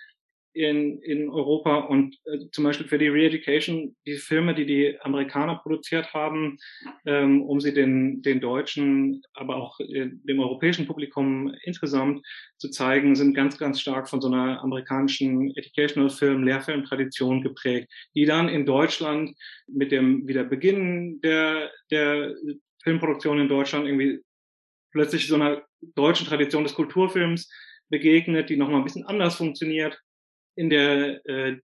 in, 0.54 0.98
in 1.02 1.30
Europa 1.30 1.78
und 1.78 2.16
äh, 2.26 2.50
zum 2.52 2.64
Beispiel 2.64 2.86
für 2.86 2.98
die 2.98 3.08
Re-Education, 3.08 3.96
die 4.06 4.16
Filme, 4.16 4.54
die 4.54 4.66
die 4.66 5.00
Amerikaner 5.00 5.56
produziert 5.56 6.12
haben, 6.12 6.58
ähm, 7.06 7.42
um 7.42 7.60
sie 7.60 7.72
den, 7.72 8.22
den 8.22 8.40
Deutschen, 8.40 9.22
aber 9.32 9.56
auch 9.56 9.80
äh, 9.80 10.10
dem 10.10 10.40
europäischen 10.40 10.86
Publikum 10.86 11.54
insgesamt 11.64 12.24
zu 12.58 12.70
zeigen, 12.70 13.14
sind 13.14 13.34
ganz, 13.34 13.58
ganz 13.58 13.80
stark 13.80 14.08
von 14.08 14.20
so 14.20 14.28
einer 14.28 14.62
amerikanischen 14.62 15.56
Educational 15.56 16.10
Film, 16.10 16.44
Lehrfilm-Tradition 16.44 17.42
geprägt, 17.42 17.90
die 18.14 18.26
dann 18.26 18.48
in 18.48 18.66
Deutschland 18.66 19.34
mit 19.66 19.90
dem 19.90 20.28
Wiederbeginn 20.28 21.20
der, 21.22 21.70
der 21.90 22.34
Filmproduktion 22.82 23.40
in 23.40 23.48
Deutschland 23.48 23.86
irgendwie 23.86 24.20
plötzlich 24.92 25.26
so 25.26 25.36
einer 25.36 25.62
deutschen 25.94 26.26
Tradition 26.26 26.64
des 26.64 26.74
Kulturfilms 26.74 27.50
begegnet, 27.88 28.50
die 28.50 28.56
nochmal 28.56 28.78
ein 28.78 28.84
bisschen 28.84 29.06
anders 29.06 29.36
funktioniert 29.36 29.98
in 30.54 30.70
der 30.70 31.24
äh, 31.26 31.56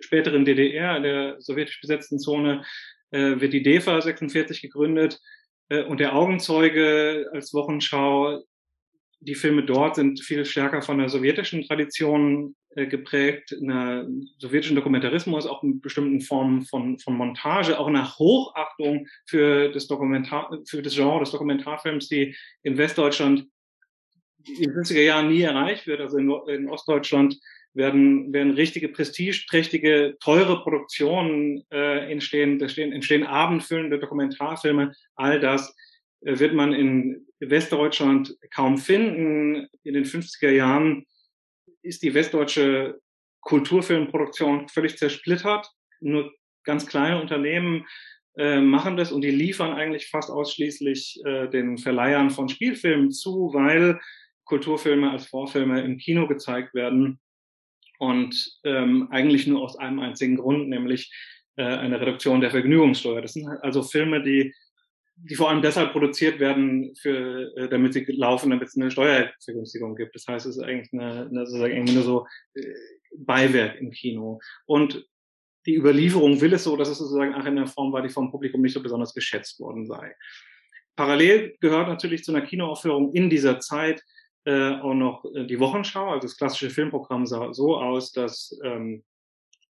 späteren 0.00 0.44
DDR, 0.44 0.96
in 0.96 1.02
der 1.02 1.40
sowjetisch 1.40 1.80
besetzten 1.80 2.18
Zone, 2.18 2.64
äh, 3.10 3.40
wird 3.40 3.52
die 3.52 3.62
DEFA 3.62 4.00
46 4.00 4.60
gegründet 4.62 5.20
äh, 5.68 5.82
und 5.84 6.00
der 6.00 6.14
Augenzeuge 6.14 7.30
als 7.32 7.54
Wochenschau. 7.54 8.42
Die 9.20 9.34
Filme 9.34 9.64
dort 9.64 9.96
sind 9.96 10.20
viel 10.20 10.44
stärker 10.44 10.82
von 10.82 10.98
der 10.98 11.08
sowjetischen 11.08 11.62
Tradition 11.62 12.54
äh, 12.76 12.86
geprägt, 12.86 13.56
einer 13.62 14.06
sowjetischen 14.38 14.76
Dokumentarismus, 14.76 15.46
auch 15.46 15.62
in 15.62 15.80
bestimmten 15.80 16.20
Formen 16.20 16.62
von, 16.62 16.98
von 16.98 17.16
Montage, 17.16 17.78
auch 17.78 17.88
nach 17.88 18.18
Hochachtung 18.18 19.06
für 19.26 19.70
das 19.70 19.86
Dokumentar, 19.86 20.58
für 20.68 20.82
das 20.82 20.94
Genre 20.94 21.20
des 21.20 21.30
Dokumentarfilms, 21.30 22.08
die 22.08 22.36
in 22.62 22.76
Westdeutschland 22.76 23.46
in 24.46 24.62
den 24.62 24.72
50er 24.72 25.02
Jahren 25.02 25.28
nie 25.28 25.42
erreicht 25.42 25.86
wird. 25.86 26.00
Also 26.00 26.18
in, 26.18 26.30
in 26.48 26.68
Ostdeutschland 26.68 27.38
werden, 27.74 28.32
werden 28.32 28.52
richtige 28.52 28.88
prestigeträchtige, 28.88 30.16
teure 30.20 30.62
Produktionen 30.62 31.64
äh, 31.70 32.10
entstehen, 32.10 32.58
da 32.58 32.68
stehen, 32.68 32.92
entstehen 32.92 33.24
abendfüllende 33.24 33.98
Dokumentarfilme. 33.98 34.92
All 35.16 35.40
das 35.40 35.74
äh, 36.20 36.38
wird 36.38 36.54
man 36.54 36.72
in 36.72 37.26
Westdeutschland 37.40 38.36
kaum 38.50 38.78
finden. 38.78 39.68
In 39.82 39.94
den 39.94 40.04
50er 40.04 40.50
Jahren 40.50 41.04
ist 41.82 42.02
die 42.02 42.14
westdeutsche 42.14 43.00
Kulturfilmproduktion 43.40 44.68
völlig 44.68 44.96
zersplittert. 44.96 45.70
Nur 46.00 46.32
ganz 46.64 46.86
kleine 46.86 47.20
Unternehmen 47.20 47.86
äh, 48.36 48.60
machen 48.60 48.96
das 48.96 49.12
und 49.12 49.20
die 49.20 49.30
liefern 49.30 49.74
eigentlich 49.74 50.08
fast 50.08 50.30
ausschließlich 50.30 51.20
äh, 51.24 51.48
den 51.48 51.78
Verleihern 51.78 52.30
von 52.30 52.48
Spielfilmen 52.48 53.10
zu, 53.10 53.50
weil 53.52 54.00
Kulturfilme 54.44 55.10
als 55.10 55.26
Vorfilme 55.26 55.82
im 55.82 55.98
Kino 55.98 56.26
gezeigt 56.26 56.74
werden 56.74 57.20
und 57.98 58.58
ähm, 58.64 59.08
eigentlich 59.10 59.46
nur 59.46 59.62
aus 59.62 59.76
einem 59.76 60.00
einzigen 60.00 60.36
Grund, 60.36 60.68
nämlich 60.68 61.12
äh, 61.56 61.64
eine 61.64 62.00
Reduktion 62.00 62.40
der 62.40 62.50
Vergnügungssteuer. 62.50 63.22
Das 63.22 63.32
sind 63.32 63.46
also 63.46 63.82
Filme, 63.82 64.22
die 64.22 64.52
die 65.16 65.36
vor 65.36 65.48
allem 65.48 65.62
deshalb 65.62 65.92
produziert 65.92 66.40
werden, 66.40 66.94
für, 66.96 67.56
äh, 67.56 67.68
damit 67.68 67.92
sie 67.92 68.04
laufen, 68.08 68.50
damit 68.50 68.68
es 68.68 68.76
eine 68.76 68.90
Steuervergünstigung 68.90 69.96
gibt. 69.96 70.14
Das 70.14 70.26
heißt, 70.26 70.46
es 70.46 70.56
ist 70.56 70.62
eigentlich 70.62 70.92
eine, 70.92 71.26
eine 71.26 71.46
sozusagen 71.46 71.72
irgendwie 71.72 71.94
nur 71.94 72.02
so 72.02 72.26
äh, 72.54 72.62
Beiwerk 73.16 73.80
im 73.80 73.90
Kino. 73.90 74.40
Und 74.66 75.06
die 75.66 75.76
Überlieferung 75.76 76.40
will 76.40 76.52
es 76.52 76.64
so, 76.64 76.76
dass 76.76 76.88
es 76.88 76.98
sozusagen 76.98 77.34
auch 77.34 77.46
in 77.46 77.56
der 77.56 77.66
Form 77.66 77.92
war, 77.92 78.02
die 78.02 78.08
vom 78.08 78.30
Publikum 78.30 78.60
nicht 78.62 78.74
so 78.74 78.82
besonders 78.82 79.14
geschätzt 79.14 79.60
worden 79.60 79.86
sei. 79.86 80.14
Parallel 80.96 81.56
gehört 81.60 81.88
natürlich 81.88 82.24
zu 82.24 82.32
einer 82.32 82.44
Kinoaufführung 82.44 83.12
in 83.14 83.30
dieser 83.30 83.60
Zeit 83.60 84.02
äh, 84.44 84.76
auch 84.80 84.94
noch 84.94 85.24
äh, 85.34 85.46
die 85.46 85.60
Wochenschau. 85.60 86.10
Also 86.10 86.26
das 86.26 86.36
klassische 86.36 86.70
Filmprogramm 86.70 87.26
sah 87.26 87.52
so 87.52 87.76
aus, 87.76 88.12
dass 88.12 88.58
ähm, 88.62 89.02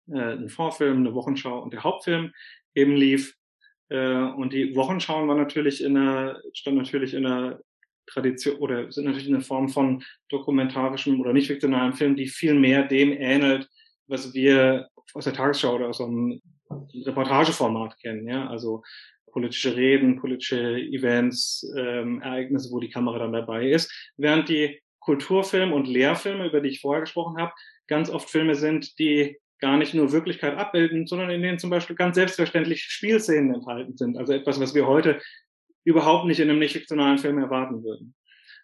äh, 0.08 0.32
ein 0.32 0.48
Vorfilm, 0.48 0.98
eine 0.98 1.14
Wochenschau 1.14 1.60
und 1.60 1.72
der 1.72 1.84
Hauptfilm 1.84 2.32
eben 2.74 2.96
lief. 2.96 3.36
Äh, 3.88 4.16
und 4.16 4.52
die 4.52 4.74
Wochenschauen 4.74 5.28
war 5.28 5.36
natürlich 5.36 5.82
in 5.82 5.96
einer, 5.96 6.40
stand 6.52 6.76
natürlich 6.76 7.14
in 7.14 7.26
einer 7.26 7.60
Tradition 8.06 8.56
oder 8.56 8.90
sind 8.92 9.04
natürlich 9.04 9.28
eine 9.28 9.40
Form 9.40 9.68
von 9.68 10.02
dokumentarischem 10.28 11.20
oder 11.20 11.32
nicht 11.32 11.46
fiktionalen 11.46 11.94
Film, 11.94 12.16
die 12.16 12.26
viel 12.26 12.54
mehr 12.54 12.84
dem 12.84 13.12
ähnelt, 13.12 13.68
was 14.06 14.34
wir 14.34 14.88
aus 15.14 15.24
der 15.24 15.32
Tagesschau 15.32 15.74
oder 15.74 15.88
aus 15.88 16.00
einem 16.00 16.40
Reportageformat 16.70 17.98
kennen, 17.98 18.28
ja, 18.28 18.48
also 18.48 18.82
politische 19.34 19.76
Reden, 19.76 20.16
politische 20.20 20.78
Events, 20.78 21.68
ähm, 21.76 22.22
Ereignisse, 22.22 22.70
wo 22.72 22.78
die 22.78 22.88
Kamera 22.88 23.18
dann 23.18 23.32
dabei 23.32 23.68
ist, 23.68 23.92
während 24.16 24.48
die 24.48 24.80
Kulturfilme 25.00 25.74
und 25.74 25.88
Lehrfilme, 25.88 26.46
über 26.46 26.60
die 26.60 26.70
ich 26.70 26.80
vorher 26.80 27.02
gesprochen 27.02 27.36
habe, 27.36 27.52
ganz 27.88 28.08
oft 28.08 28.30
Filme 28.30 28.54
sind, 28.54 28.98
die 28.98 29.36
gar 29.60 29.76
nicht 29.76 29.92
nur 29.92 30.12
Wirklichkeit 30.12 30.56
abbilden, 30.56 31.06
sondern 31.06 31.30
in 31.30 31.42
denen 31.42 31.58
zum 31.58 31.68
Beispiel 31.68 31.96
ganz 31.96 32.14
selbstverständlich 32.14 32.84
Spielszenen 32.84 33.52
enthalten 33.54 33.96
sind. 33.96 34.16
Also 34.16 34.32
etwas, 34.32 34.60
was 34.60 34.74
wir 34.74 34.86
heute 34.86 35.20
überhaupt 35.82 36.26
nicht 36.26 36.38
in 36.38 36.48
einem 36.48 36.60
nicht 36.60 36.72
fiktionalen 36.72 37.18
Film 37.18 37.38
erwarten 37.38 37.82
würden. 37.82 38.14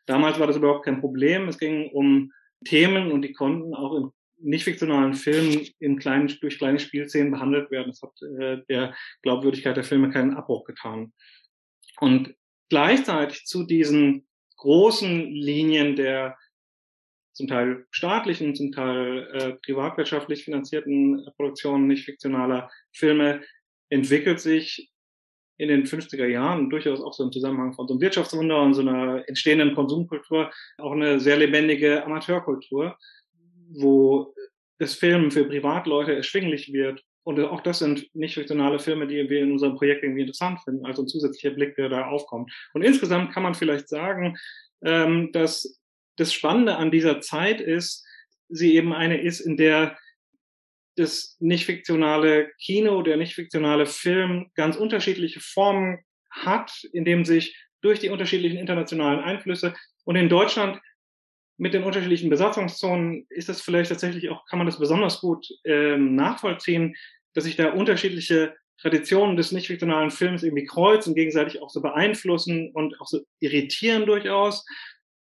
Damals 0.07 0.39
war 0.39 0.47
das 0.47 0.57
überhaupt 0.57 0.85
kein 0.85 1.00
Problem. 1.00 1.49
Es 1.49 1.59
ging 1.59 1.91
um 1.91 2.33
Themen 2.65 3.11
und 3.11 3.23
die 3.23 3.33
konnten 3.33 3.75
auch 3.75 3.97
in 3.97 4.11
nicht 4.43 4.65
fiktionalen 4.65 5.15
Filmen 5.15 5.67
in 5.79 5.99
kleinen, 5.99 6.29
durch 6.41 6.59
kleine 6.59 6.79
Spielszenen 6.79 7.31
behandelt 7.31 7.71
werden. 7.71 7.89
Das 7.89 8.03
hat 8.03 8.21
äh, 8.23 8.63
der 8.69 8.95
Glaubwürdigkeit 9.23 9.77
der 9.77 9.85
Filme 9.85 10.11
keinen 10.11 10.35
Abbruch 10.35 10.65
getan. 10.65 11.13
Und 12.01 12.35
gleichzeitig 12.69 13.45
zu 13.45 13.65
diesen 13.65 14.27
großen 14.57 15.31
Linien 15.31 15.97
der 15.97 16.37
zum 17.33 17.49
Teil 17.49 17.87
staatlichen, 17.91 18.55
zum 18.55 18.73
Teil 18.73 19.29
äh, 19.33 19.53
privatwirtschaftlich 19.65 20.45
finanzierten 20.45 21.27
Produktionen 21.37 21.87
nicht 21.87 22.05
fiktionaler 22.05 22.71
Filme 22.93 23.43
entwickelt 23.89 24.41
sich 24.41 24.91
in 25.57 25.69
den 25.69 25.85
50er 25.85 26.27
Jahren 26.27 26.71
durchaus 26.71 27.01
auch 27.01 27.13
so 27.13 27.25
im 27.25 27.33
Zusammenhang 27.33 27.75
von 27.75 27.87
so 27.87 27.95
einem 27.95 28.01
Wirtschaftswunder 28.01 28.63
und 28.63 28.75
so 28.75 28.81
einer 28.81 29.29
entstehenden 29.29 29.75
Konsumkultur 29.75 30.51
auch 30.79 30.93
eine 30.93 31.21
sehr 31.21 31.37
lebendige 31.37 32.05
Amateurkultur, 32.05 32.97
wo 33.73 34.35
das 34.79 34.95
Filmen 34.95 35.31
für 35.31 35.45
Privatleute 35.45 36.15
erschwinglich 36.15 36.73
wird. 36.73 37.03
Und 37.23 37.39
auch 37.41 37.61
das 37.61 37.81
sind 37.81 38.09
nicht 38.15 38.35
fiktionale 38.35 38.79
Filme, 38.79 39.07
die 39.07 39.29
wir 39.29 39.43
in 39.43 39.53
unserem 39.53 39.77
Projekt 39.77 40.03
irgendwie 40.03 40.23
interessant 40.23 40.61
finden, 40.65 40.87
also 40.87 41.03
ein 41.03 41.09
zusätzlicher 41.09 41.55
Blick, 41.55 41.77
der 41.77 41.89
da 41.89 42.07
aufkommt. 42.07 42.50
Und 42.73 42.83
insgesamt 42.83 43.33
kann 43.33 43.43
man 43.43 43.55
vielleicht 43.55 43.89
sagen, 43.89 44.39
ähm, 44.83 45.31
dass 45.33 45.81
das 46.17 46.33
Spannende 46.33 46.77
an 46.77 46.91
dieser 46.91 47.21
Zeit 47.21 47.61
ist, 47.61 48.07
sie 48.49 48.75
eben 48.75 48.93
eine 48.93 49.21
ist, 49.21 49.41
in 49.41 49.57
der 49.57 49.97
das 50.97 51.37
nicht 51.41 51.67
fiktionale 51.67 52.50
Kino, 52.59 53.03
der 53.03 53.17
nicht 53.17 53.35
fiktionale 53.35 53.87
Film 53.87 54.50
ganz 54.55 54.77
unterschiedliche 54.77 55.41
Formen 55.41 55.99
hat, 56.31 56.85
in 56.93 57.05
dem 57.05 57.25
sich 57.25 57.57
durch 57.81 58.00
die 58.00 58.11
unterschiedlichen 58.11 58.59
internationalen 58.59 59.21
Einflüsse 59.21 59.75
und 60.05 60.17
in 60.17 60.29
Deutschland 60.29 60.81
mit 61.61 61.75
den 61.75 61.85
unterschiedlichen 61.85 62.31
Besatzungszonen 62.31 63.26
ist 63.29 63.50
das 63.50 63.61
vielleicht 63.61 63.90
tatsächlich 63.90 64.31
auch, 64.31 64.47
kann 64.47 64.59
man 64.59 64.67
das 64.67 64.79
besonders 64.79 65.21
gut 65.21 65.47
ähm, 65.64 66.14
nachvollziehen, 66.14 66.97
dass 67.35 67.45
sich 67.45 67.57
da 67.57 67.73
unterschiedliche 67.73 68.55
Traditionen 68.81 69.37
des 69.37 69.52
nicht 69.52 69.67
fiktionalen 69.67 70.11
Films 70.11 70.43
irgendwie 70.43 70.64
kreuzen, 70.64 71.14
gegenseitig 71.14 71.61
auch 71.61 71.69
so 71.69 71.83
beeinflussen 71.83 72.71
und 72.73 72.99
auch 72.99 73.07
so 73.07 73.21
irritieren 73.40 74.07
durchaus. 74.07 74.64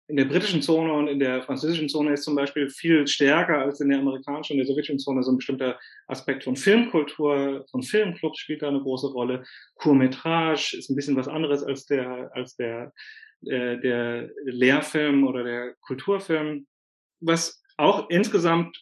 In 0.08 0.16
der 0.16 0.24
britischen 0.24 0.60
Zone 0.60 0.92
und 0.92 1.06
in 1.06 1.20
der 1.20 1.40
französischen 1.40 1.88
Zone 1.88 2.14
ist 2.14 2.24
zum 2.24 2.34
Beispiel 2.34 2.68
viel 2.68 3.06
stärker 3.06 3.60
als 3.60 3.80
in 3.80 3.88
der 3.88 4.00
amerikanischen 4.00 4.54
und 4.54 4.58
der 4.58 4.66
sowjetischen 4.66 4.98
Zone 4.98 5.22
so 5.22 5.30
ein 5.30 5.36
bestimmter 5.36 5.78
Aspekt 6.08 6.42
von 6.42 6.56
Filmkultur, 6.56 7.64
von 7.70 7.84
Filmclubs 7.84 8.40
spielt 8.40 8.62
da 8.62 8.68
eine 8.68 8.82
große 8.82 9.06
Rolle. 9.06 9.44
Courmetrage 9.76 10.76
ist 10.76 10.90
ein 10.90 10.96
bisschen 10.96 11.14
was 11.14 11.28
anderes 11.28 11.62
als 11.62 11.87
der, 11.87 12.32
als 12.35 12.56
der 12.56 12.92
äh, 13.48 13.80
der 13.80 14.30
Lehrfilm 14.44 15.26
oder 15.26 15.44
der 15.44 15.74
Kulturfilm. 15.83 16.66
Was 17.20 17.62
auch 17.76 18.09
insgesamt 18.11 18.76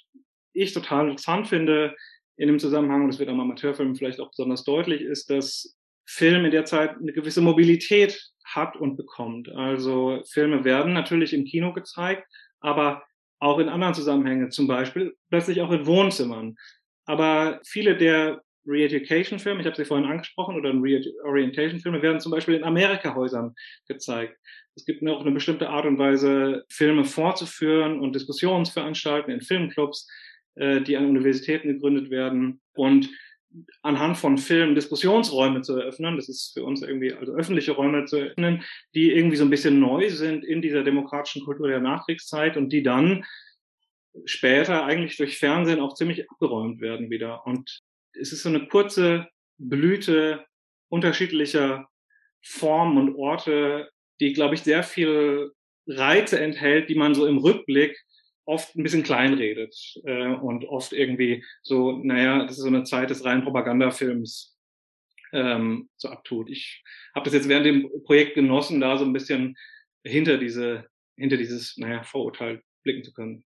ich 0.53 0.73
total 0.73 1.09
interessant 1.09 1.49
finde 1.49 1.95
in 2.37 2.49
dem 2.49 2.59
Zusammenhang, 2.59 3.07
das 3.09 3.19
wird 3.19 3.29
am 3.29 3.41
Amateurfilm 3.41 3.95
vielleicht 3.95 4.21
auch 4.21 4.31
besonders 4.31 4.65
deutlich, 4.65 5.03
ist, 5.03 5.31
dass 5.31 5.77
Film 6.05 6.45
in 6.45 6.51
der 6.51 6.65
Zeit 6.65 6.97
eine 6.97 7.13
gewisse 7.13 7.41
Mobilität 7.41 8.21
hat 8.45 8.77
und 8.77 8.97
bekommt. 8.97 9.49
Also 9.51 10.23
Filme 10.27 10.65
werden 10.65 10.93
natürlich 10.93 11.33
im 11.33 11.45
Kino 11.45 11.73
gezeigt, 11.73 12.27
aber 12.61 13.03
auch 13.39 13.59
in 13.59 13.69
anderen 13.69 13.95
Zusammenhängen, 13.95 14.51
zum 14.51 14.67
Beispiel 14.67 15.17
plötzlich 15.31 15.61
auch 15.61 15.71
in 15.71 15.87
Wohnzimmern. 15.87 16.57
Aber 17.07 17.61
viele 17.65 17.97
der 17.97 18.43
Re-Education-Filme, 18.67 19.61
ich 19.61 19.67
habe 19.67 19.77
sie 19.77 19.85
vorhin 19.85 20.09
angesprochen, 20.09 20.57
oder 20.57 20.71
Re-Orientation-Filme 20.71 22.03
werden 22.03 22.21
zum 22.21 22.33
Beispiel 22.33 22.55
in 22.55 22.65
Amerika-Häusern 22.65 23.55
gezeigt. 23.89 24.39
Es 24.75 24.85
gibt 24.85 25.07
auch 25.07 25.21
eine 25.21 25.33
bestimmte 25.33 25.69
Art 25.69 25.85
und 25.85 25.99
Weise, 25.99 26.65
Filme 26.69 27.05
vorzuführen 27.05 28.01
und 28.01 28.15
Diskussionsveranstalten 28.15 29.33
in 29.33 29.43
Filmclubs, 29.43 30.09
äh, 30.55 30.81
die 30.81 30.97
an 30.97 31.07
Universitäten 31.07 31.69
gegründet 31.69 32.11
werden 32.11 32.61
und 32.75 33.11
anhand 33.83 34.17
von 34.17 34.39
Filmen 34.39 34.75
Diskussionsräume 34.75 35.63
zu 35.63 35.77
eröffnen. 35.77 36.17
Das 36.17 36.29
ist 36.29 36.53
für 36.55 36.65
uns 36.65 36.83
irgendwie 36.83 37.13
also 37.13 37.35
öffentliche 37.35 37.73
Räume 37.73 38.05
zu 38.07 38.17
eröffnen, 38.17 38.63
die 38.95 39.13
irgendwie 39.13 39.37
so 39.37 39.45
ein 39.45 39.51
bisschen 39.51 39.79
neu 39.81 40.09
sind 40.09 40.45
in 40.45 40.63
dieser 40.63 40.85
demokratischen 40.85 41.45
Kultur 41.45 41.69
der 41.69 41.81
Nachkriegszeit 41.81 42.57
und 42.57 42.71
die 42.71 42.83
dann 42.83 43.25
später 44.25 44.85
eigentlich 44.85 45.17
durch 45.17 45.39
Fernsehen 45.39 45.81
auch 45.81 45.95
ziemlich 45.95 46.31
abgeräumt 46.31 46.81
werden 46.81 47.11
wieder. 47.11 47.47
Und 47.47 47.83
es 48.19 48.33
ist 48.33 48.43
so 48.43 48.49
eine 48.49 48.67
kurze 48.67 49.29
Blüte 49.59 50.45
unterschiedlicher 50.89 51.89
Formen 52.43 52.99
und 52.99 53.17
Orte, 53.17 53.91
die, 54.21 54.33
glaube 54.33 54.55
ich, 54.55 54.63
sehr 54.63 54.83
viel 54.83 55.53
Reize 55.87 56.39
enthält, 56.39 56.89
die 56.89 56.95
man 56.95 57.15
so 57.15 57.27
im 57.27 57.39
Rückblick 57.39 57.99
oft 58.45 58.75
ein 58.77 58.83
bisschen 58.83 59.03
kleinredet 59.03 59.75
äh, 60.05 60.35
und 60.35 60.65
oft 60.65 60.93
irgendwie 60.93 61.45
so, 61.63 61.93
naja, 62.03 62.45
das 62.45 62.59
ist 62.59 62.63
so 62.63 62.69
eine 62.69 62.85
Zeit 62.85 63.11
des 63.11 63.25
reinen 63.25 63.45
Propagandafilms 63.45 64.57
ähm, 65.33 65.89
so 65.97 66.09
abtut. 66.09 66.51
Ich 66.51 66.83
habe 67.15 67.25
das 67.25 67.35
jetzt 67.35 67.49
während 67.49 67.67
dem 67.67 67.89
Projekt 68.05 68.35
genossen, 68.35 68.81
da 68.81 68.99
so 68.99 69.05
ein 69.05 69.13
bisschen 69.13 69.57
hinter 70.05 70.39
diese, 70.39 70.87
hinter 71.17 71.37
dieses, 71.37 71.77
naja, 71.77 72.03
Vorurteil 72.03 72.63
blicken 72.83 73.05
zu 73.05 73.13
können. 73.13 73.45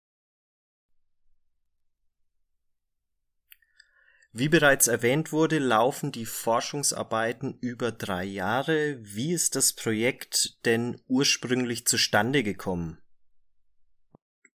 Wie 4.36 4.50
bereits 4.50 4.88
erwähnt 4.88 5.32
wurde, 5.32 5.60
laufen 5.60 6.12
die 6.12 6.26
Forschungsarbeiten 6.26 7.56
über 7.62 7.91
drei 7.91 8.24
Jahre. 8.24 8.98
Wie 9.00 9.32
ist 9.32 9.56
das 9.56 9.74
Projekt 9.74 10.58
denn 10.65 11.00
ursprünglich 11.08 11.86
zustande 11.86 12.41
gekommen? 12.41 12.98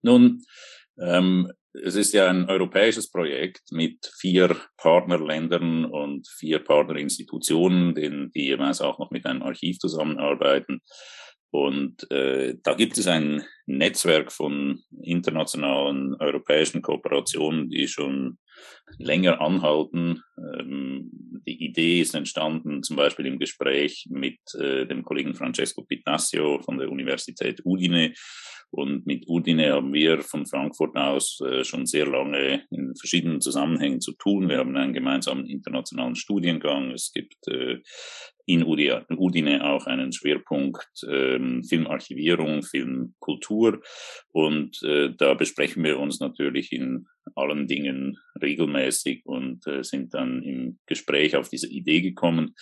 Nun, 0.02 0.46
ähm, 0.98 1.52
es 1.74 1.96
ist 1.96 2.14
ja 2.14 2.30
ein 2.30 2.50
europäisches 2.50 3.12
Projekt 3.12 3.74
mit 3.74 4.10
vier 4.18 4.56
Partnerländern 4.78 5.84
und 5.84 6.26
vier 6.30 6.60
Partnerinstitutionen, 6.60 7.96
denen, 7.96 8.32
die 8.32 8.46
jeweils 8.46 8.80
auch 8.80 8.98
noch 8.98 9.12
mit 9.12 9.26
einem 9.26 9.44
Archiv 9.44 9.80
zusammenarbeiten. 9.80 10.80
Und 11.52 12.10
äh, 12.12 12.56
da 12.64 12.76
gibt 12.76 12.98
es 12.98 13.08
ein 13.08 13.44
Netzwerk 13.66 14.32
von 14.32 14.80
internationalen 15.02 16.16
europäischen 16.16 16.82
Kooperationen, 16.82 17.70
die 17.70 17.90
schon 17.90 18.38
länger 18.98 19.42
anhalten. 19.42 20.22
Ähm, 20.38 21.10
die 21.48 21.64
Idee 21.64 22.02
ist 22.02 22.16
entstanden 22.16 22.84
zum 22.84 22.96
Beispiel 22.96 23.26
im 23.26 23.40
Gespräch 23.40 24.08
mit 24.10 24.40
äh, 24.56 24.86
dem 24.86 25.04
Kollegen 25.04 25.36
Francesco 25.36 25.84
Pittasio 25.84 26.60
von 26.62 26.78
der 26.78 26.90
Universität 26.90 27.62
Udine. 27.66 28.14
Und 28.72 29.06
mit 29.06 29.26
Udine 29.30 29.72
haben 29.72 29.94
wir 29.94 30.22
von 30.22 30.46
Frankfurt 30.46 30.98
aus 30.98 31.40
äh, 31.42 31.64
schon 31.64 31.86
sehr 31.86 32.08
lange 32.08 32.66
in 32.72 32.94
verschiedenen 32.96 33.40
Zusammenhängen 33.40 34.02
zu 34.02 34.14
tun. 34.14 34.50
Wir 34.50 34.58
haben 34.58 34.76
einen 34.76 34.94
gemeinsamen 34.94 35.46
internationalen 35.46 36.16
Studiengang. 36.16 36.92
Es 36.92 37.12
gibt 37.14 37.48
äh, 37.48 37.80
in 38.46 38.64
Udine 38.64 39.64
auch 39.64 39.86
einen 39.86 40.12
Schwerpunkt 40.12 40.88
ähm, 41.10 41.64
Filmarchivierung, 41.64 42.64
Filmkultur. 42.64 43.82
Und 44.32 44.82
äh, 44.84 45.12
da 45.18 45.34
besprechen 45.34 45.84
wir 45.84 46.00
uns 46.00 46.20
natürlich 46.20 46.72
in 46.72 47.08
allen 47.36 47.68
Dingen 47.68 48.18
regelmäßig 48.42 49.26
und 49.26 49.66
äh, 49.68 49.84
sind 49.84 50.14
dann 50.14 50.42
im 50.44 50.80
Gespräch 50.86 51.36
auf 51.36 51.50
diese 51.50 51.68
Idee 51.68 52.02
gekommen. 52.02 52.56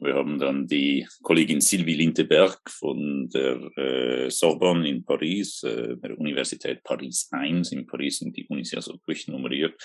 Wir 0.00 0.14
haben 0.14 0.38
dann 0.38 0.66
die 0.66 1.06
Kollegin 1.22 1.60
Sylvie 1.60 1.94
Linteberg 1.94 2.58
von 2.68 3.28
der 3.32 3.56
äh, 3.76 4.30
Sorbonne 4.30 4.88
in 4.88 5.04
Paris, 5.04 5.62
äh, 5.62 5.96
der 5.96 6.18
Universität 6.18 6.82
Paris 6.82 7.30
I. 7.32 7.62
In 7.70 7.86
Paris 7.86 8.18
sind 8.18 8.36
die 8.36 8.46
Unis 8.48 8.72
ja 8.72 8.80
so 8.80 8.98
durchnummeriert, 9.06 9.80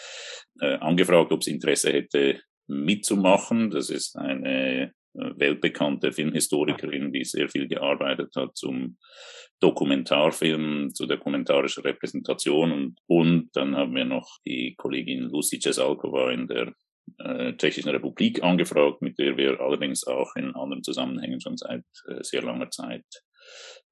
äh, 0.61 0.75
angefragt, 0.77 1.31
ob 1.31 1.43
sie 1.43 1.51
Interesse 1.51 1.91
hätte, 1.91 2.41
mitzumachen. 2.67 3.69
Das 3.69 3.89
ist 3.89 4.15
eine 4.15 4.93
weltbekannte 5.13 6.11
Filmhistorikerin, 6.11 7.11
die 7.11 7.23
sehr 7.23 7.49
viel 7.49 7.67
gearbeitet 7.67 8.35
hat 8.35 8.55
zum 8.55 8.97
Dokumentarfilm, 9.59 10.93
zu 10.93 11.05
dokumentarischer 11.05 11.83
Repräsentation. 11.83 12.71
Und, 12.71 12.99
und 13.07 13.49
dann 13.53 13.75
haben 13.75 13.95
wir 13.95 14.05
noch 14.05 14.37
die 14.45 14.75
Kollegin 14.77 15.29
Lucy 15.29 15.59
Cesalkova 15.59 16.31
in 16.31 16.47
der 16.47 16.73
äh, 17.17 17.53
Tschechischen 17.55 17.91
Republik 17.91 18.43
angefragt, 18.43 19.01
mit 19.01 19.17
der 19.19 19.35
wir 19.37 19.59
allerdings 19.59 20.05
auch 20.05 20.35
in 20.35 20.55
anderen 20.55 20.83
Zusammenhängen 20.83 21.41
schon 21.41 21.57
seit 21.57 21.83
äh, 22.07 22.23
sehr 22.23 22.43
langer 22.43 22.69
Zeit 22.69 23.05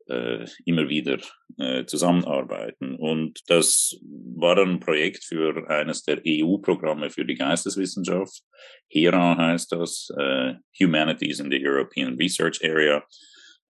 äh, 0.10 0.46
immer 0.66 0.90
wieder 0.90 1.18
äh, 1.58 1.86
zusammenarbeiten. 1.86 2.96
Und 2.96 3.42
das 3.48 4.00
war 4.36 4.58
ein 4.58 4.80
Projekt 4.80 5.24
für 5.24 5.70
eines 5.70 6.04
der 6.04 6.22
EU-Programme 6.26 7.10
für 7.10 7.26
die 7.26 7.36
Geisteswissenschaft. 7.36 8.42
HERA 8.90 9.38
heißt 9.38 9.72
das, 9.72 10.10
äh, 10.18 10.54
Humanities 10.80 11.40
in 11.40 11.52
the 11.52 11.60
European 11.62 12.16
Research 12.16 12.64
Area. 12.64 13.04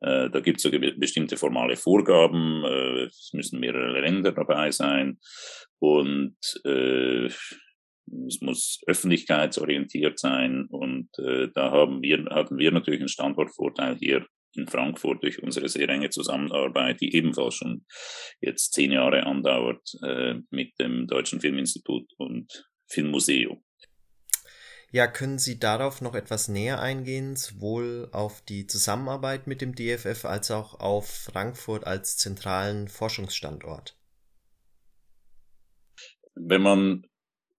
Äh, 0.01 0.29
da 0.29 0.39
gibt 0.39 0.57
es 0.57 0.63
so 0.63 0.71
bestimmte 0.71 1.37
formale 1.37 1.75
Vorgaben, 1.75 2.63
äh, 2.63 3.03
es 3.05 3.31
müssen 3.33 3.59
mehrere 3.59 3.99
Länder 3.99 4.31
dabei 4.31 4.71
sein 4.71 5.17
und 5.79 6.37
äh, 6.65 7.25
es 7.25 8.39
muss 8.41 8.79
öffentlichkeitsorientiert 8.87 10.19
sein 10.19 10.67
und 10.69 11.09
äh, 11.17 11.49
da 11.53 11.71
haben 11.71 12.01
wir, 12.01 12.25
hatten 12.29 12.57
wir 12.57 12.71
natürlich 12.71 13.01
einen 13.01 13.09
Standortvorteil 13.09 13.95
hier 13.95 14.25
in 14.57 14.67
Frankfurt 14.67 15.23
durch 15.23 15.41
unsere 15.41 15.69
sehr 15.69 15.87
enge 15.89 16.09
Zusammenarbeit, 16.09 17.01
die 17.01 17.15
ebenfalls 17.15 17.55
schon 17.55 17.85
jetzt 18.41 18.73
zehn 18.73 18.91
Jahre 18.91 19.25
andauert, 19.25 19.87
äh, 20.03 20.35
mit 20.49 20.79
dem 20.79 21.07
Deutschen 21.07 21.39
Filminstitut 21.39 22.11
und 22.17 22.65
Filmmuseum. 22.87 23.63
Ja, 24.91 25.07
können 25.07 25.37
Sie 25.37 25.59
darauf 25.59 26.01
noch 26.01 26.15
etwas 26.15 26.47
näher 26.47 26.79
eingehen, 26.79 27.35
sowohl 27.35 28.07
auf 28.13 28.41
die 28.41 28.67
Zusammenarbeit 28.67 29.45
mit 29.45 29.61
dem 29.61 29.75
DFF 29.75 30.23
als 30.23 30.49
auch 30.49 30.79
auf 30.79 31.07
Frankfurt 31.07 31.85
als 31.85 32.15
zentralen 32.17 32.87
Forschungsstandort? 32.87 33.97
Wenn 36.35 36.61
man 36.61 37.05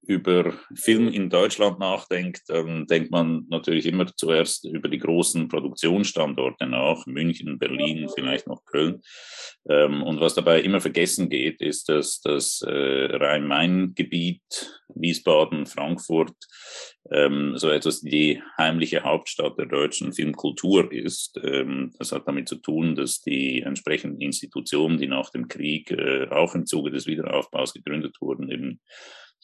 über 0.08 0.54
Film 0.74 1.08
in 1.08 1.28
Deutschland 1.28 1.78
nachdenkt, 1.78 2.48
dann 2.48 2.86
denkt 2.86 3.10
man 3.10 3.44
natürlich 3.50 3.84
immer 3.84 4.06
zuerst 4.06 4.64
über 4.64 4.88
die 4.88 4.96
großen 4.96 5.48
Produktionsstandorte 5.48 6.66
nach, 6.66 7.04
München, 7.04 7.58
Berlin, 7.58 8.08
vielleicht 8.14 8.46
noch 8.46 8.64
Köln. 8.64 9.02
Ähm, 9.68 10.02
und 10.02 10.18
was 10.18 10.34
dabei 10.34 10.62
immer 10.62 10.80
vergessen 10.80 11.28
geht, 11.28 11.60
ist, 11.60 11.90
dass 11.90 12.22
das 12.22 12.62
äh, 12.62 12.70
Rhein-Main-Gebiet, 12.70 14.40
Wiesbaden, 14.94 15.66
Frankfurt, 15.66 16.34
ähm, 17.12 17.52
so 17.56 17.68
etwas 17.68 18.00
die 18.00 18.42
heimliche 18.56 19.02
Hauptstadt 19.02 19.58
der 19.58 19.66
deutschen 19.66 20.14
Filmkultur 20.14 20.90
ist. 20.90 21.38
Ähm, 21.44 21.92
das 21.98 22.12
hat 22.12 22.26
damit 22.26 22.48
zu 22.48 22.56
tun, 22.56 22.96
dass 22.96 23.20
die 23.20 23.60
entsprechenden 23.60 24.22
Institutionen, 24.22 24.96
die 24.96 25.06
nach 25.06 25.28
dem 25.28 25.48
Krieg 25.48 25.90
äh, 25.90 26.28
auch 26.30 26.54
im 26.54 26.64
Zuge 26.64 26.90
des 26.90 27.06
Wiederaufbaus 27.06 27.74
gegründet 27.74 28.16
wurden, 28.22 28.50
eben 28.50 28.80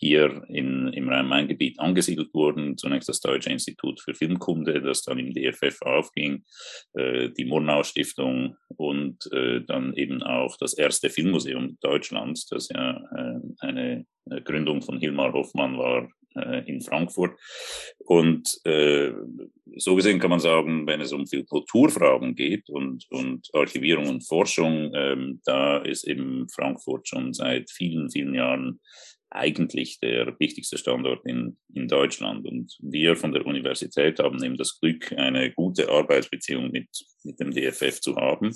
hier 0.04 0.44
in, 0.48 0.92
im 0.92 1.08
Rhein-Main-Gebiet 1.08 1.80
angesiedelt 1.80 2.34
wurden. 2.34 2.76
Zunächst 2.76 3.08
das 3.08 3.20
Deutsche 3.20 3.50
Institut 3.50 4.00
für 4.00 4.14
Filmkunde, 4.14 4.82
das 4.82 5.02
dann 5.02 5.18
im 5.18 5.32
DFF 5.32 5.80
aufging, 5.82 6.44
äh, 6.92 7.30
die 7.30 7.46
Murnau-Stiftung 7.46 8.56
und 8.76 9.18
äh, 9.32 9.62
dann 9.66 9.94
eben 9.94 10.22
auch 10.22 10.56
das 10.58 10.74
erste 10.74 11.08
Filmmuseum 11.08 11.78
Deutschlands, 11.80 12.46
das 12.46 12.68
ja 12.68 13.00
äh, 13.16 13.40
eine 13.60 14.06
Gründung 14.44 14.82
von 14.82 14.98
Hilmar 14.98 15.32
Hoffmann 15.32 15.78
war 15.78 16.08
äh, 16.36 16.62
in 16.66 16.80
Frankfurt. 16.80 17.38
Und 17.98 18.60
äh, 18.64 19.12
so 19.76 19.94
gesehen 19.94 20.18
kann 20.18 20.30
man 20.30 20.40
sagen, 20.40 20.86
wenn 20.86 21.00
es 21.00 21.12
um 21.12 21.26
viel 21.26 21.44
Kulturfragen 21.44 22.34
geht 22.34 22.68
und, 22.68 23.06
und 23.10 23.48
Archivierung 23.52 24.08
und 24.08 24.26
Forschung, 24.26 24.92
ähm, 24.94 25.40
da 25.44 25.78
ist 25.78 26.04
eben 26.04 26.48
Frankfurt 26.48 27.08
schon 27.08 27.32
seit 27.32 27.70
vielen, 27.70 28.10
vielen 28.10 28.34
Jahren 28.34 28.80
eigentlich 29.34 29.98
der 29.98 30.34
wichtigste 30.38 30.78
Standort 30.78 31.26
in, 31.26 31.58
in 31.74 31.88
Deutschland. 31.88 32.46
Und 32.46 32.76
wir 32.80 33.16
von 33.16 33.32
der 33.32 33.44
Universität 33.44 34.18
haben 34.20 34.42
eben 34.42 34.56
das 34.56 34.78
Glück, 34.78 35.12
eine 35.12 35.52
gute 35.52 35.90
Arbeitsbeziehung 35.90 36.70
mit, 36.70 36.88
mit 37.24 37.40
dem 37.40 37.50
DFF 37.50 38.00
zu 38.00 38.14
haben. 38.16 38.52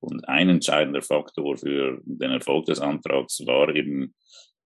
Und 0.00 0.28
ein 0.28 0.48
entscheidender 0.48 1.02
Faktor 1.02 1.58
für 1.58 2.00
den 2.04 2.30
Erfolg 2.30 2.66
des 2.66 2.80
Antrags 2.80 3.44
war 3.46 3.74
eben, 3.74 4.14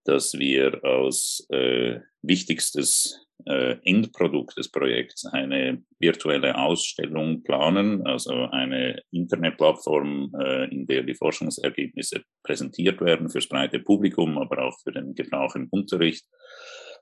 dass 0.09 0.39
wir 0.39 0.83
als 0.85 1.47
äh, 1.51 2.01
wichtigstes 2.23 3.27
äh, 3.45 3.77
Endprodukt 3.85 4.57
des 4.57 4.71
Projekts 4.71 5.27
eine 5.27 5.83
virtuelle 5.99 6.57
Ausstellung 6.57 7.43
planen, 7.43 8.07
also 8.07 8.33
eine 8.51 9.03
Internetplattform, 9.11 10.33
äh, 10.41 10.65
in 10.71 10.87
der 10.87 11.03
die 11.03 11.15
Forschungsergebnisse 11.15 12.23
präsentiert 12.43 13.03
werden 13.03 13.29
fürs 13.29 13.49
breite 13.49 13.81
Publikum, 13.81 14.39
aber 14.39 14.65
auch 14.65 14.79
für 14.83 14.93
den 14.93 15.15
Gebrauch 15.15 15.55
im 15.55 15.69
Unterricht. 15.71 16.27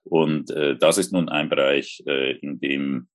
Und 0.03 0.51
äh, 0.51 0.77
das 0.77 0.99
ist 0.99 1.13
nun 1.13 1.29
ein 1.29 1.49
Bereich, 1.49 2.03
äh, 2.07 2.33
in 2.39 2.59
dem 2.59 3.09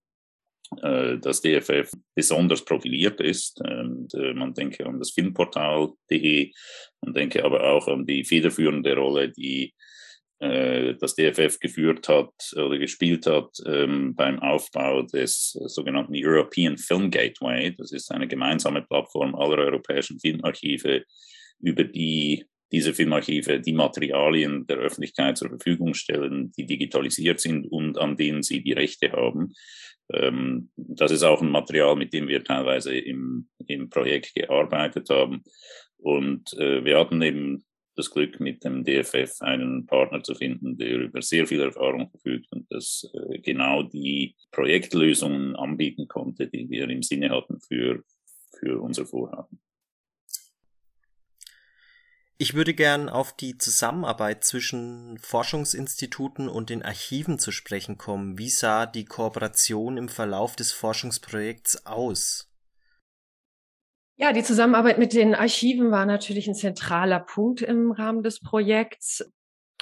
das 0.71 1.41
DFF 1.41 1.91
besonders 2.15 2.63
profiliert 2.63 3.19
ist. 3.19 3.60
Und, 3.62 4.13
äh, 4.13 4.34
man 4.34 4.53
denke 4.53 4.86
an 4.86 4.99
das 4.99 5.12
Filmportal.de, 5.12 6.51
man 7.01 7.13
denke 7.13 7.43
aber 7.43 7.63
auch 7.63 7.88
an 7.88 8.05
die 8.05 8.23
federführende 8.23 8.95
Rolle, 8.95 9.29
die 9.29 9.73
äh, 10.39 10.95
das 10.95 11.15
DFF 11.15 11.60
geführt 11.60 12.07
hat 12.07 12.34
oder 12.55 12.77
gespielt 12.77 13.27
hat 13.27 13.49
ähm, 13.65 14.15
beim 14.15 14.39
Aufbau 14.39 15.03
des 15.03 15.51
sogenannten 15.65 16.13
European 16.15 16.77
Film 16.77 17.12
Gateway. 17.12 17.75
Das 17.77 17.91
ist 17.91 18.12
eine 18.12 18.27
gemeinsame 18.27 18.81
Plattform 18.81 19.36
aller 19.36 19.57
europäischen 19.57 20.19
Filmarchive, 20.19 21.03
über 21.60 21.84
die 21.84 22.45
diese 22.71 22.93
Filmarchive 22.93 23.60
die 23.60 23.73
Materialien 23.73 24.65
der 24.65 24.77
Öffentlichkeit 24.77 25.38
zur 25.38 25.49
Verfügung 25.49 25.93
stellen, 25.93 26.51
die 26.57 26.65
digitalisiert 26.65 27.39
sind 27.39 27.65
und 27.65 27.97
an 27.97 28.15
denen 28.15 28.43
sie 28.43 28.63
die 28.63 28.71
Rechte 28.73 29.12
haben. 29.12 29.53
Ähm, 30.13 30.69
das 30.76 31.12
ist 31.12 31.24
auch 31.24 31.41
ein 31.41 31.52
Material, 31.52 31.95
mit 31.95 32.13
dem 32.13 32.28
wir 32.28 32.43
teilweise 32.43 32.97
im, 32.97 33.50
im 33.67 33.89
Projekt 33.89 34.34
gearbeitet 34.36 35.10
haben. 35.10 35.43
Und 35.97 36.54
äh, 36.54 36.84
wir 36.84 37.00
hatten 37.00 37.21
eben 37.21 37.63
das 37.95 38.10
Glück, 38.10 38.39
mit 38.39 38.63
dem 38.63 38.84
DFF 38.84 39.41
einen 39.41 39.86
Partner 39.86 40.24
zu 40.24 40.34
finden, 40.34 40.78
der 40.78 40.97
über 40.97 41.21
sehr 41.21 41.45
viel 41.45 41.62
Erfahrung 41.62 42.10
verfügt 42.10 42.47
und 42.52 42.65
das 42.71 43.10
äh, 43.13 43.39
genau 43.39 43.84
die 43.84 44.36
Projektlösungen 44.52 45.56
anbieten 45.56 46.08
konnte, 46.08 46.47
die 46.47 46.69
wir 46.69 46.89
im 46.89 47.04
Sinne 47.04 47.30
hatten 47.30 47.60
für, 47.60 48.04
für 48.60 48.82
unser 48.82 49.06
Vorhaben. 49.06 49.61
Ich 52.41 52.56
würde 52.56 52.73
gern 52.73 53.08
auf 53.08 53.34
die 53.34 53.60
Zusammenarbeit 53.60 54.43
zwischen 54.43 55.19
Forschungsinstituten 55.19 56.49
und 56.49 56.71
den 56.71 56.82
Archiven 56.82 57.38
zu 57.38 57.51
sprechen 57.51 57.99
kommen. 57.99 58.39
Wie 58.39 58.49
sah 58.49 58.88
die 58.88 59.06
Kooperation 59.06 59.95
im 59.95 60.10
Verlauf 60.10 60.56
des 60.56 60.71
Forschungsprojekts 60.71 61.86
aus? 61.86 62.51
Ja, 64.15 64.34
die 64.34 64.41
Zusammenarbeit 64.41 64.97
mit 64.97 65.13
den 65.13 65.36
Archiven 65.36 65.91
war 65.91 66.08
natürlich 66.08 66.47
ein 66.47 66.56
zentraler 66.56 67.19
Punkt 67.19 67.62
im 67.62 67.91
Rahmen 67.91 68.23
des 68.23 68.39
Projekts. 68.39 69.23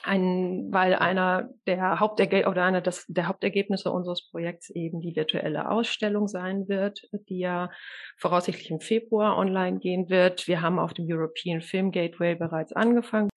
Ein, 0.03 0.69
weil 0.71 0.95
einer 0.95 1.49
der 1.67 1.99
Haupterge 1.99 2.47
oder 2.47 2.63
einer 2.63 2.81
des, 2.81 3.05
der 3.07 3.27
Hauptergebnisse 3.27 3.91
unseres 3.91 4.29
Projekts 4.29 4.69
eben 4.69 5.01
die 5.01 5.15
virtuelle 5.15 5.69
Ausstellung 5.69 6.27
sein 6.27 6.67
wird, 6.67 7.01
die 7.27 7.39
ja 7.39 7.69
voraussichtlich 8.17 8.71
im 8.71 8.79
Februar 8.79 9.37
online 9.37 9.79
gehen 9.79 10.09
wird. 10.09 10.47
Wir 10.47 10.61
haben 10.61 10.79
auf 10.79 10.93
dem 10.93 11.05
European 11.09 11.61
Film 11.61 11.91
Gateway 11.91 12.35
bereits 12.35 12.73
angefangen. 12.73 13.29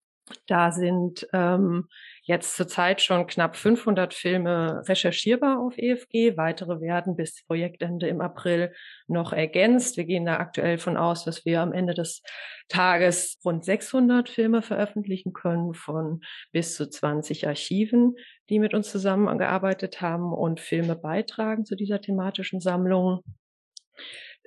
Da 0.47 0.71
sind 0.71 1.27
ähm, 1.33 1.87
jetzt 2.23 2.55
zurzeit 2.55 3.01
schon 3.01 3.27
knapp 3.27 3.55
500 3.55 4.13
Filme 4.13 4.81
recherchierbar 4.87 5.59
auf 5.59 5.77
EFG. 5.77 6.37
Weitere 6.37 6.79
werden 6.79 7.15
bis 7.15 7.45
Projektende 7.45 8.07
im 8.07 8.21
April 8.21 8.73
noch 9.07 9.33
ergänzt. 9.33 9.97
Wir 9.97 10.05
gehen 10.05 10.25
da 10.25 10.37
aktuell 10.37 10.77
von 10.77 10.97
aus, 10.97 11.25
dass 11.25 11.45
wir 11.45 11.61
am 11.61 11.73
Ende 11.73 11.93
des 11.93 12.21
Tages 12.69 13.39
rund 13.43 13.65
600 13.65 14.29
Filme 14.29 14.61
veröffentlichen 14.61 15.33
können 15.33 15.73
von 15.73 16.21
bis 16.51 16.75
zu 16.75 16.89
20 16.89 17.47
Archiven, 17.47 18.15
die 18.49 18.59
mit 18.59 18.73
uns 18.73 18.89
zusammengearbeitet 18.89 20.01
haben 20.01 20.31
und 20.33 20.59
Filme 20.59 20.95
beitragen 20.95 21.65
zu 21.65 21.75
dieser 21.75 21.99
thematischen 21.99 22.61
Sammlung. 22.61 23.23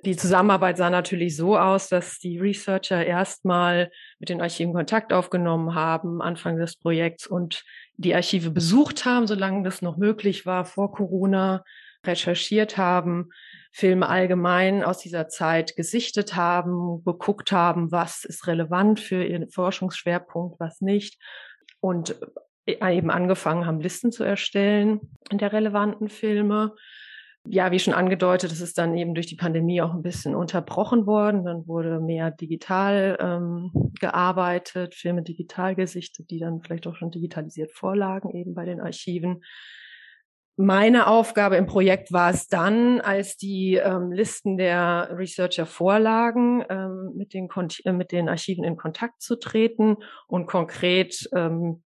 Die 0.05 0.15
Zusammenarbeit 0.15 0.77
sah 0.77 0.91
natürlich 0.91 1.35
so 1.35 1.57
aus, 1.57 1.89
dass 1.89 2.19
die 2.19 2.37
Researcher 2.37 3.03
erstmal 3.03 3.91
mit 4.19 4.29
den 4.29 4.41
Archiven 4.41 4.73
Kontakt 4.73 5.11
aufgenommen 5.11 5.73
haben, 5.73 6.21
Anfang 6.21 6.57
des 6.57 6.77
Projekts 6.77 7.25
und 7.25 7.63
die 7.95 8.13
Archive 8.13 8.51
besucht 8.51 9.05
haben, 9.05 9.25
solange 9.25 9.63
das 9.63 9.81
noch 9.81 9.97
möglich 9.97 10.45
war, 10.45 10.65
vor 10.65 10.91
Corona, 10.91 11.63
recherchiert 12.05 12.77
haben, 12.77 13.29
Filme 13.71 14.07
allgemein 14.07 14.83
aus 14.83 14.99
dieser 14.99 15.27
Zeit 15.27 15.75
gesichtet 15.75 16.35
haben, 16.35 17.03
geguckt 17.03 17.51
haben, 17.51 17.91
was 17.91 18.23
ist 18.23 18.47
relevant 18.47 18.99
für 18.99 19.23
ihren 19.23 19.49
Forschungsschwerpunkt, 19.49 20.59
was 20.59 20.79
nicht 20.79 21.19
und 21.79 22.15
eben 22.65 23.09
angefangen 23.09 23.65
haben, 23.65 23.81
Listen 23.81 24.11
zu 24.11 24.23
erstellen 24.23 24.99
der 25.31 25.53
relevanten 25.53 26.09
Filme 26.09 26.75
ja, 27.49 27.71
wie 27.71 27.79
schon 27.79 27.93
angedeutet, 27.93 28.51
es 28.51 28.61
ist 28.61 28.77
dann 28.77 28.95
eben 28.97 29.13
durch 29.13 29.27
die 29.27 29.35
Pandemie 29.35 29.81
auch 29.81 29.93
ein 29.93 30.01
bisschen 30.01 30.35
unterbrochen 30.35 31.05
worden. 31.05 31.45
Dann 31.45 31.67
wurde 31.67 31.99
mehr 31.99 32.31
digital 32.31 33.17
ähm, 33.19 33.71
gearbeitet, 33.99 34.95
Filme 34.95 35.23
digital 35.23 35.75
gesichtet, 35.75 36.29
die 36.29 36.39
dann 36.39 36.61
vielleicht 36.61 36.87
auch 36.87 36.95
schon 36.95 37.11
digitalisiert 37.11 37.71
vorlagen, 37.71 38.35
eben 38.35 38.53
bei 38.53 38.65
den 38.65 38.81
Archiven. 38.81 39.43
meine 40.55 41.07
Aufgabe 41.07 41.55
im 41.55 41.67
Projekt 41.67 42.11
war 42.11 42.31
es 42.31 42.47
dann, 42.47 42.99
als 42.99 43.37
die 43.37 43.75
ähm, 43.75 44.11
Listen 44.11 44.57
der 44.57 45.09
Researcher 45.13 45.65
vorlagen, 45.65 46.65
ähm, 46.69 47.13
mit, 47.15 47.33
den 47.33 47.47
äh, 47.85 47.91
mit 47.93 48.11
den 48.11 48.27
Archiven 48.27 48.63
in 48.63 48.75
Kontakt 48.75 49.21
zu 49.21 49.37
treten 49.37 49.97
und 50.27 50.47
konkret 50.47 51.29
ähm, 51.35 51.83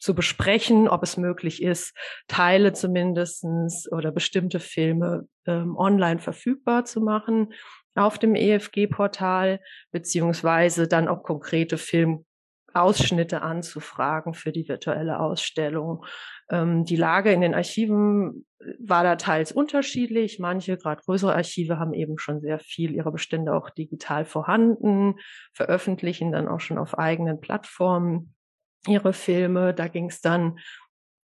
zu 0.00 0.14
besprechen, 0.14 0.88
ob 0.88 1.02
es 1.02 1.16
möglich 1.16 1.62
ist, 1.62 1.96
Teile 2.26 2.72
zumindestens 2.72 3.90
oder 3.92 4.10
bestimmte 4.10 4.58
Filme 4.58 5.28
ähm, 5.46 5.76
online 5.76 6.18
verfügbar 6.18 6.84
zu 6.84 7.00
machen 7.00 7.52
auf 7.94 8.18
dem 8.18 8.34
EFG-Portal, 8.34 9.60
beziehungsweise 9.92 10.88
dann 10.88 11.08
auch 11.08 11.22
konkrete 11.22 11.76
Film 11.76 12.24
Ausschnitte 12.72 13.42
anzufragen 13.42 14.32
für 14.32 14.52
die 14.52 14.68
virtuelle 14.68 15.20
Ausstellung. 15.20 16.04
Ähm, 16.50 16.84
die 16.84 16.96
Lage 16.96 17.32
in 17.32 17.40
den 17.40 17.54
Archiven 17.54 18.46
war 18.78 19.02
da 19.02 19.16
teils 19.16 19.52
unterschiedlich. 19.52 20.38
Manche, 20.38 20.76
gerade 20.76 21.02
größere 21.02 21.34
Archive, 21.34 21.78
haben 21.78 21.94
eben 21.94 22.18
schon 22.18 22.40
sehr 22.40 22.58
viel 22.58 22.94
ihrer 22.94 23.10
Bestände 23.10 23.54
auch 23.54 23.70
digital 23.70 24.24
vorhanden, 24.24 25.16
veröffentlichen 25.52 26.32
dann 26.32 26.48
auch 26.48 26.60
schon 26.60 26.78
auf 26.78 26.98
eigenen 26.98 27.40
Plattformen 27.40 28.34
ihre 28.86 29.12
Filme. 29.12 29.74
Da 29.74 29.88
ging 29.88 30.08
es 30.08 30.20
dann 30.20 30.58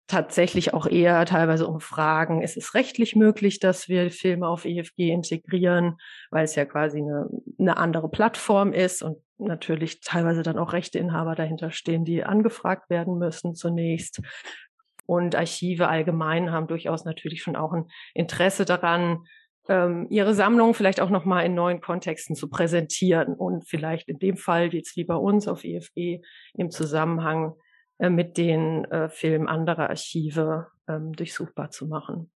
tatsächlich 0.07 0.73
auch 0.73 0.87
eher 0.87 1.25
teilweise 1.27 1.67
um 1.67 1.81
Fragen, 1.81 2.43
ist 2.43 2.57
es 2.57 2.75
rechtlich 2.75 3.17
möglich, 3.17 3.59
dass 3.59 3.89
wir 3.89 4.11
Filme 4.11 4.47
auf 4.47 4.65
EFG 4.65 5.11
integrieren, 5.11 5.97
weil 6.31 6.45
es 6.45 6.55
ja 6.55 6.65
quasi 6.65 6.99
eine, 6.99 7.29
eine 7.59 7.77
andere 7.77 8.09
Plattform 8.09 8.73
ist 8.73 9.03
und 9.03 9.19
natürlich 9.39 10.01
teilweise 10.01 10.43
dann 10.43 10.59
auch 10.59 10.73
Rechteinhaber 10.73 11.35
dahinter 11.35 11.73
stehen, 11.73 12.05
die 12.05 12.25
angefragt 12.25 12.89
werden 12.89 13.19
müssen 13.19 13.55
zunächst. 13.55 14.23
Und 15.07 15.35
Archive 15.35 15.89
allgemein 15.89 16.53
haben 16.53 16.67
durchaus 16.69 17.05
natürlich 17.05 17.43
schon 17.43 17.57
auch 17.57 17.73
ein 17.73 17.87
Interesse 18.15 18.65
daran, 18.65 19.25
ähm, 19.69 20.07
ihre 20.11 20.35
Sammlung 20.35 20.75
vielleicht 20.75 21.01
auch 21.01 21.11
nochmal 21.11 21.45
in 21.47 21.55
neuen 21.55 21.81
Kontexten 21.81 22.37
zu 22.37 22.49
präsentieren 22.49 23.35
und 23.35 23.69
vielleicht 23.69 24.09
in 24.09 24.19
dem 24.19 24.37
Fall 24.37 24.73
jetzt 24.73 24.97
wie 24.97 25.05
bei 25.05 25.17
uns 25.17 25.49
auf 25.49 25.65
EFG 25.65 26.23
im 26.55 26.71
Zusammenhang 26.71 27.55
äh, 27.99 28.11
mit 28.11 28.37
den 28.37 28.85
äh, 28.87 29.09
Filmen 29.09 29.49
anderer 29.49 29.91
Archive 29.91 30.69
ähm, 30.89 31.13
durchsuchbar 31.13 31.71
zu 31.71 31.87
machen. 31.87 32.31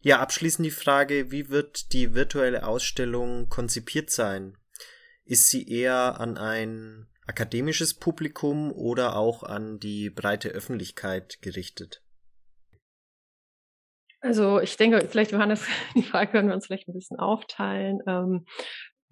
Ja, 0.00 0.18
abschließend 0.18 0.66
die 0.66 0.72
Frage, 0.72 1.30
wie 1.30 1.48
wird 1.48 1.92
die 1.92 2.14
virtuelle 2.14 2.66
Ausstellung 2.66 3.48
konzipiert 3.48 4.10
sein? 4.10 4.58
Ist 5.24 5.48
sie 5.48 5.68
eher 5.68 6.20
an 6.20 6.36
ein 6.36 7.06
akademisches 7.26 7.94
Publikum 7.94 8.72
oder 8.72 9.16
auch 9.16 9.44
an 9.44 9.78
die 9.78 10.10
breite 10.10 10.48
Öffentlichkeit 10.48 11.40
gerichtet? 11.40 12.01
Also 14.22 14.60
ich 14.60 14.76
denke, 14.76 15.06
vielleicht 15.08 15.32
Johannes, 15.32 15.66
die 15.96 16.02
Frage 16.02 16.30
können 16.30 16.48
wir 16.48 16.54
uns 16.54 16.66
vielleicht 16.66 16.88
ein 16.88 16.94
bisschen 16.94 17.18
aufteilen. 17.18 18.00
Ähm, 18.06 18.46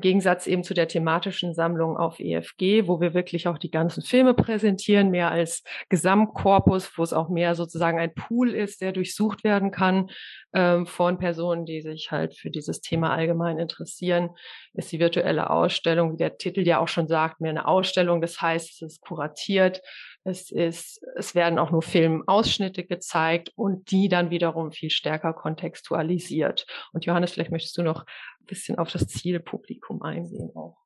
Gegensatz 0.01 0.46
eben 0.46 0.64
zu 0.64 0.75
der 0.75 0.88
thematischen 0.88 1.55
Sammlung 1.55 1.96
auf 1.96 2.18
EFG, 2.18 2.87
wo 2.87 3.01
wir 3.01 3.14
wirklich 3.14 3.46
auch 3.49 3.59
die 3.59 3.70
ganzen 3.70 4.03
Filme 4.03 4.35
präsentieren, 4.35 5.11
mehr 5.11 5.31
als 5.31 5.62
Gesamtkorpus, 5.88 6.96
wo 6.96 7.03
es 7.03 7.12
auch 7.12 7.29
mehr 7.29 7.55
sozusagen 7.55 7.99
ein 7.99 8.14
Pool 8.14 8.55
ist, 8.55 8.81
der 8.81 8.92
durchsucht 8.92 9.44
werden 9.44 9.70
kann 9.70 10.11
ähm, 10.53 10.87
von 10.87 11.18
Personen, 11.18 11.66
die 11.66 11.83
sich 11.83 12.11
halt 12.11 12.37
für 12.37 12.51
dieses 12.51 12.81
Thema 12.81 13.11
allgemein 13.11 13.59
interessieren, 13.59 14.31
ist 14.73 14.90
die 14.90 15.01
virtuelle 15.01 15.51
Ausstellung, 15.51 16.14
wie 16.14 16.18
der 16.18 16.38
Titel 16.38 16.66
ja 16.66 16.79
auch 16.79 16.88
schon 16.88 17.09
sagt, 17.09 17.40
mehr 17.40 17.51
eine 17.51 17.68
Ausstellung. 17.68 18.20
Das 18.20 18.40
heißt, 18.40 18.70
es 18.70 18.83
ist 18.83 19.01
kuratiert, 19.01 19.83
es 20.24 20.50
ist, 20.50 21.02
es 21.16 21.35
werden 21.35 21.59
auch 21.59 21.70
nur 21.70 21.83
Filmausschnitte 21.83 22.85
gezeigt 22.85 23.52
und 23.56 23.90
die 23.90 24.09
dann 24.09 24.30
wiederum 24.30 24.72
viel 24.72 24.90
stärker 24.90 25.33
kontextualisiert. 25.33 26.66
Und 26.92 27.06
Johannes, 27.06 27.33
vielleicht 27.33 27.50
möchtest 27.50 27.76
du 27.78 27.83
noch 27.83 28.04
ein 28.40 28.46
bisschen 28.46 28.78
auf 28.78 28.90
das 28.92 29.06
Zielpublikum 29.06 30.02
eingehen 30.02 30.50
auch. 30.54 30.76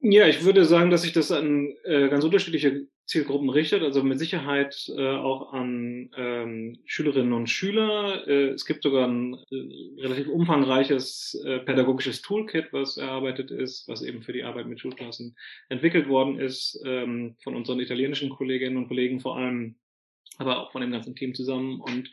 Ja, 0.00 0.26
ich 0.26 0.44
würde 0.44 0.64
sagen, 0.64 0.90
dass 0.90 1.02
sich 1.02 1.12
das 1.12 1.32
an 1.32 1.74
äh, 1.84 2.08
ganz 2.08 2.22
unterschiedliche 2.22 2.86
Zielgruppen 3.06 3.50
richtet, 3.50 3.82
also 3.82 4.02
mit 4.02 4.18
Sicherheit 4.18 4.90
äh, 4.96 5.10
auch 5.10 5.52
an 5.52 6.10
ähm, 6.16 6.78
Schülerinnen 6.86 7.32
und 7.32 7.48
Schüler. 7.48 8.26
Äh, 8.26 8.48
es 8.48 8.66
gibt 8.66 8.82
sogar 8.82 9.06
ein 9.06 9.34
äh, 9.50 10.00
relativ 10.02 10.26
umfangreiches 10.26 11.40
äh, 11.44 11.60
pädagogisches 11.60 12.20
Toolkit, 12.22 12.72
was 12.72 12.96
erarbeitet 12.96 13.52
ist, 13.52 13.86
was 13.86 14.02
eben 14.02 14.22
für 14.22 14.32
die 14.32 14.42
Arbeit 14.42 14.66
mit 14.66 14.80
Schulklassen 14.80 15.36
entwickelt 15.68 16.08
worden 16.08 16.40
ist, 16.40 16.82
ähm, 16.84 17.36
von 17.44 17.54
unseren 17.54 17.78
italienischen 17.78 18.28
Kolleginnen 18.28 18.76
und 18.76 18.88
Kollegen 18.88 19.20
vor 19.20 19.36
allem, 19.36 19.76
aber 20.38 20.58
auch 20.58 20.72
von 20.72 20.80
dem 20.80 20.90
ganzen 20.90 21.14
Team 21.14 21.32
zusammen. 21.32 21.80
Und 21.80 22.10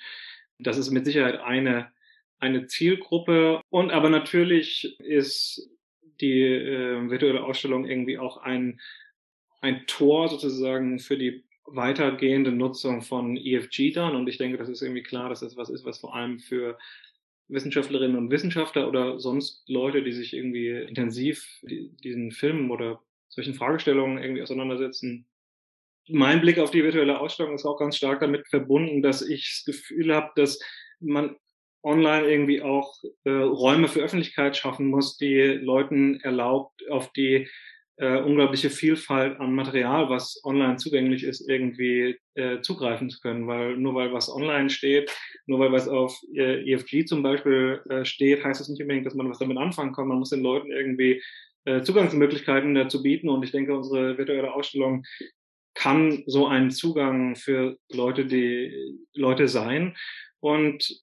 das 0.60 0.78
ist 0.78 0.92
mit 0.92 1.06
Sicherheit 1.06 1.40
eine, 1.40 1.92
eine 2.38 2.68
Zielgruppe. 2.68 3.62
Und 3.70 3.90
aber 3.90 4.10
natürlich 4.12 5.00
ist 5.00 5.72
die 6.22 6.42
äh, 6.42 7.10
virtuelle 7.10 7.44
Ausstellung 7.44 7.86
irgendwie 7.86 8.20
auch 8.20 8.38
ein 8.38 8.80
ein 9.64 9.88
Tor 9.88 10.28
sozusagen 10.28 11.00
für 11.00 11.18
die 11.18 11.44
weitergehende 11.66 12.52
Nutzung 12.52 13.02
von 13.02 13.38
EFG 13.38 13.92
dann. 13.92 14.16
Und 14.16 14.28
ich 14.28 14.38
denke, 14.38 14.58
das 14.58 14.68
ist 14.68 14.82
irgendwie 14.82 15.04
klar, 15.04 15.30
dass 15.30 15.40
das 15.40 15.56
was 15.56 15.70
ist, 15.70 15.86
was 15.86 16.00
vor 16.00 16.14
allem 16.14 16.40
für 16.40 16.78
Wissenschaftlerinnen 17.48 18.18
und 18.18 18.30
Wissenschaftler 18.30 18.90
oder 18.90 19.20
sonst 19.20 19.64
Leute, 19.70 20.04
die 20.04 20.12
sich 20.12 20.34
irgendwie 20.34 20.70
intensiv 20.70 21.48
diesen 21.64 22.32
Filmen 22.32 22.72
oder 22.72 23.02
solchen 23.30 23.54
Fragestellungen 23.54 24.22
irgendwie 24.22 24.42
auseinandersetzen. 24.42 25.26
Mein 26.10 26.42
Blick 26.42 26.60
auf 26.60 26.72
die 26.72 26.84
virtuelle 26.84 27.22
Ausstellung 27.22 27.56
ist 27.56 27.66
auch 27.66 27.80
ganz 27.80 27.96
stark 27.96 28.20
damit 28.20 28.46
verbunden, 28.50 29.02
dass 29.02 29.22
ich 29.22 29.64
das 29.66 29.78
Gefühl 29.78 30.14
habe, 30.14 30.32
dass 30.36 30.60
man 31.00 31.38
online 31.84 32.28
irgendwie 32.28 32.62
auch 32.62 33.02
äh, 33.24 33.30
Räume 33.30 33.88
für 33.88 34.02
Öffentlichkeit 34.02 34.58
schaffen 34.58 34.88
muss, 34.88 35.18
die 35.18 35.40
Leuten 35.40 36.20
erlaubt, 36.20 36.90
auf 36.90 37.14
die 37.14 37.48
äh, 37.98 38.20
unglaubliche 38.20 38.70
Vielfalt 38.70 39.40
an 39.40 39.54
Material, 39.54 40.10
was 40.10 40.42
online 40.44 40.78
zugänglich 40.78 41.24
ist, 41.24 41.48
irgendwie 41.48 42.18
äh, 42.34 42.62
zugreifen 42.62 43.10
zu 43.10 43.20
können. 43.20 43.48
Weil 43.48 43.78
nur 43.78 43.96
weil 43.96 44.12
was 44.14 44.34
online 44.34 44.70
steht, 44.70 45.12
nur 45.46 45.60
weil 45.60 45.72
was 45.72 45.88
auf 45.88 46.20
äh, 46.36 46.64
EFG 46.72 47.06
zum 47.06 47.22
Beispiel 47.24 47.82
äh, 47.90 48.06
steht, 48.06 48.44
heißt 48.44 48.60
das 48.60 48.70
nicht 48.70 48.82
unbedingt, 48.82 49.06
dass 49.06 49.16
man 49.16 49.30
was 49.30 49.40
damit 49.40 49.58
anfangen 49.58 49.94
kann. 49.94 50.08
Man 50.08 50.20
muss 50.20 50.32
den 50.32 50.42
Leuten 50.42 50.72
irgendwie 50.72 51.22
äh, 51.66 51.82
Zugangsmöglichkeiten 51.82 52.74
dazu 52.74 53.04
bieten. 53.04 53.30
Und 53.30 53.44
ich 53.44 53.52
denke, 53.52 53.76
unsere 53.76 54.18
virtuelle 54.18 54.54
Ausstellung 54.54 55.06
kann 55.76 56.24
so 56.28 56.48
ein 56.48 56.72
Zugang 56.72 57.36
für 57.36 57.78
Leute, 57.92 58.26
die 58.26 58.98
Leute 59.14 59.48
sein. 59.48 59.96
Und 60.40 61.02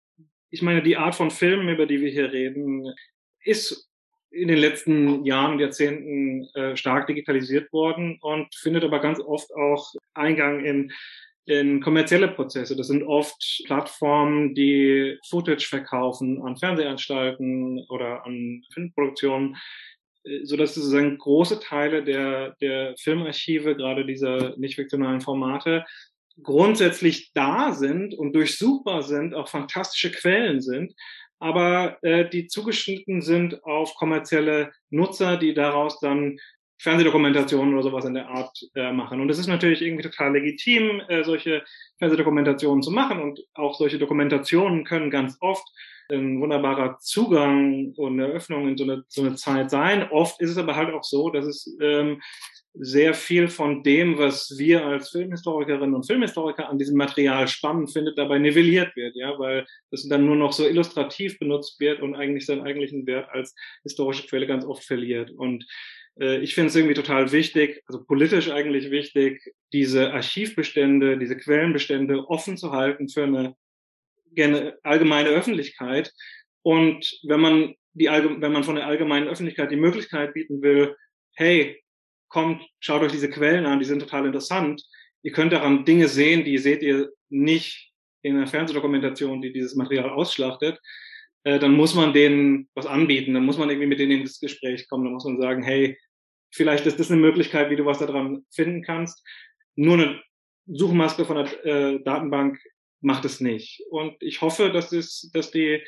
ich 0.50 0.62
meine, 0.62 0.82
die 0.82 0.96
Art 0.96 1.14
von 1.14 1.30
Filmen, 1.30 1.68
über 1.68 1.86
die 1.86 2.00
wir 2.00 2.10
hier 2.10 2.32
reden, 2.32 2.92
ist 3.44 3.89
in 4.30 4.48
den 4.48 4.58
letzten 4.58 5.24
Jahren 5.24 5.52
und 5.52 5.58
Jahrzehnten 5.60 6.48
äh, 6.54 6.76
stark 6.76 7.06
digitalisiert 7.06 7.72
worden 7.72 8.18
und 8.20 8.54
findet 8.54 8.84
aber 8.84 9.00
ganz 9.00 9.20
oft 9.20 9.52
auch 9.54 9.92
Eingang 10.14 10.64
in, 10.64 10.92
in 11.46 11.80
kommerzielle 11.80 12.28
Prozesse. 12.28 12.76
Das 12.76 12.86
sind 12.86 13.02
oft 13.02 13.62
Plattformen, 13.66 14.54
die 14.54 15.18
Footage 15.28 15.66
verkaufen 15.68 16.42
an 16.42 16.56
Fernsehanstalten 16.56 17.84
oder 17.88 18.24
an 18.24 18.62
Filmproduktionen, 18.72 19.56
äh, 20.24 20.44
so 20.44 20.56
dass 20.56 20.74
sozusagen 20.74 21.18
große 21.18 21.58
Teile 21.60 22.04
der, 22.04 22.56
der 22.60 22.94
Filmarchive, 22.98 23.74
gerade 23.74 24.06
dieser 24.06 24.56
nicht 24.58 24.76
fiktionalen 24.76 25.20
Formate, 25.20 25.84
grundsätzlich 26.42 27.32
da 27.34 27.72
sind 27.72 28.14
und 28.14 28.32
durchsuchbar 28.32 29.02
sind, 29.02 29.34
auch 29.34 29.48
fantastische 29.48 30.10
Quellen 30.12 30.60
sind, 30.60 30.94
aber 31.40 31.98
äh, 32.02 32.28
die 32.28 32.46
zugeschnitten 32.46 33.22
sind 33.22 33.64
auf 33.64 33.94
kommerzielle 33.94 34.72
Nutzer, 34.90 35.38
die 35.38 35.54
daraus 35.54 35.98
dann 35.98 36.38
Fernsehdokumentationen 36.80 37.74
oder 37.74 37.82
sowas 37.82 38.06
in 38.06 38.14
der 38.14 38.28
Art 38.28 38.58
äh, 38.74 38.90
machen. 38.90 39.20
Und 39.20 39.28
es 39.30 39.38
ist 39.38 39.48
natürlich 39.48 39.82
irgendwie 39.82 40.02
total 40.02 40.32
legitim, 40.32 41.02
äh, 41.08 41.22
solche 41.24 41.62
Fernsehdokumentationen 41.98 42.82
zu 42.82 42.90
machen. 42.90 43.20
Und 43.20 43.40
auch 43.54 43.74
solche 43.74 43.98
Dokumentationen 43.98 44.84
können 44.84 45.10
ganz 45.10 45.36
oft 45.40 45.66
ein 46.10 46.40
wunderbarer 46.40 46.98
Zugang 46.98 47.92
und 47.96 48.20
eine 48.20 48.32
Öffnung 48.32 48.66
in 48.66 48.76
so 48.76 48.84
eine, 48.84 49.04
so 49.08 49.22
eine 49.22 49.34
Zeit 49.34 49.70
sein. 49.70 50.10
Oft 50.10 50.40
ist 50.40 50.50
es 50.50 50.58
aber 50.58 50.74
halt 50.74 50.92
auch 50.92 51.04
so, 51.04 51.30
dass 51.30 51.44
es 51.44 51.76
ähm, 51.80 52.20
sehr 52.72 53.14
viel 53.14 53.48
von 53.48 53.82
dem, 53.82 54.16
was 54.16 54.54
wir 54.56 54.86
als 54.86 55.10
Filmhistorikerinnen 55.10 55.94
und 55.94 56.06
Filmhistoriker 56.06 56.68
an 56.68 56.78
diesem 56.78 56.96
Material 56.96 57.46
spannend 57.48 57.92
findet, 57.92 58.16
dabei 58.16 58.38
nivelliert 58.38 58.94
wird, 58.96 59.16
ja, 59.16 59.38
weil 59.38 59.66
das 59.90 60.08
dann 60.08 60.24
nur 60.24 60.36
noch 60.36 60.52
so 60.52 60.66
illustrativ 60.66 61.38
benutzt 61.38 61.80
wird 61.80 62.00
und 62.00 62.14
eigentlich 62.14 62.46
seinen 62.46 62.62
eigentlichen 62.62 63.06
Wert 63.06 63.28
als 63.30 63.54
historische 63.82 64.26
Quelle 64.28 64.46
ganz 64.46 64.64
oft 64.64 64.84
verliert. 64.84 65.30
Und 65.30 65.66
ich 66.20 66.54
finde 66.54 66.68
es 66.68 66.76
irgendwie 66.76 66.94
total 66.94 67.32
wichtig, 67.32 67.82
also 67.86 68.04
politisch 68.04 68.50
eigentlich 68.50 68.90
wichtig, 68.90 69.42
diese 69.72 70.12
Archivbestände, 70.12 71.18
diese 71.18 71.36
Quellenbestände 71.36 72.28
offen 72.28 72.58
zu 72.58 72.72
halten 72.72 73.08
für 73.08 73.24
eine 73.24 73.56
allgemeine 74.82 75.30
Öffentlichkeit. 75.30 76.12
Und 76.62 77.18
wenn 77.22 77.40
man 77.40 77.74
die, 77.94 78.06
wenn 78.06 78.52
man 78.52 78.64
von 78.64 78.76
der 78.76 78.86
allgemeinen 78.86 79.28
Öffentlichkeit 79.28 79.70
die 79.70 79.76
Möglichkeit 79.76 80.34
bieten 80.34 80.62
will, 80.62 80.94
hey, 81.34 81.82
kommt, 82.28 82.62
schaut 82.78 83.02
euch 83.02 83.12
diese 83.12 83.30
Quellen 83.30 83.66
an, 83.66 83.78
die 83.78 83.84
sind 83.84 84.00
total 84.00 84.26
interessant, 84.26 84.82
ihr 85.22 85.32
könnt 85.32 85.52
daran 85.52 85.84
Dinge 85.84 86.08
sehen, 86.08 86.44
die 86.44 86.58
seht 86.58 86.82
ihr 86.82 87.10
nicht 87.28 87.92
in 88.22 88.36
einer 88.36 88.46
Fernsehdokumentation, 88.46 89.40
die 89.40 89.52
dieses 89.52 89.74
Material 89.74 90.10
ausschlachtet, 90.10 90.78
äh, 91.44 91.58
dann 91.58 91.72
muss 91.72 91.94
man 91.94 92.12
denen 92.12 92.68
was 92.74 92.86
anbieten, 92.86 93.34
dann 93.34 93.44
muss 93.44 93.58
man 93.58 93.70
irgendwie 93.70 93.88
mit 93.88 93.98
denen 93.98 94.20
ins 94.20 94.38
Gespräch 94.38 94.88
kommen, 94.88 95.04
dann 95.04 95.14
muss 95.14 95.24
man 95.24 95.40
sagen, 95.40 95.62
hey, 95.62 95.98
vielleicht 96.50 96.86
ist 96.86 96.98
das 96.98 97.10
eine 97.10 97.20
Möglichkeit, 97.20 97.70
wie 97.70 97.76
du 97.76 97.84
was 97.84 97.98
daran 97.98 98.44
finden 98.50 98.82
kannst. 98.82 99.26
Nur 99.76 99.94
eine 99.94 100.22
Suchmaske 100.66 101.24
von 101.24 101.36
der 101.36 101.64
äh, 101.64 102.02
Datenbank 102.02 102.58
macht 103.00 103.24
es 103.24 103.40
nicht. 103.40 103.82
Und 103.90 104.16
ich 104.20 104.40
hoffe, 104.40 104.70
dass, 104.70 104.92
es, 104.92 105.30
dass 105.32 105.50
die 105.50 105.82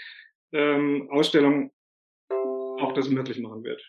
ähm, 0.52 1.08
Ausstellung 1.10 1.72
auch 2.80 2.92
das 2.94 3.08
möglich 3.08 3.38
machen 3.38 3.62
wird. 3.64 3.82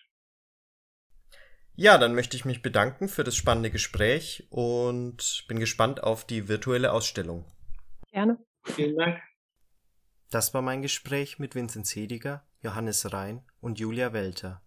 Ja, 1.76 1.98
dann 1.98 2.14
möchte 2.14 2.38
ich 2.38 2.46
mich 2.46 2.62
bedanken 2.62 3.08
für 3.08 3.24
das 3.24 3.36
spannende 3.36 3.72
Gespräch 3.72 4.46
und 4.52 5.46
bin 5.48 5.60
gespannt 5.60 6.04
auf 6.04 6.26
die 6.26 6.48
virtuelle 6.48 6.92
Ausstellung. 6.92 7.46
Gerne. 8.12 8.38
Vielen 8.64 8.96
Dank. 8.96 9.20
Das 10.30 10.54
war 10.54 10.62
mein 10.62 10.84
Gespräch 10.84 11.40
mit 11.40 11.56
Vinzenz 11.56 11.96
Hediger, 11.96 12.46
Johannes 12.62 13.12
Rhein 13.12 13.42
und 13.60 13.80
Julia 13.80 14.14
Welter. 14.14 14.62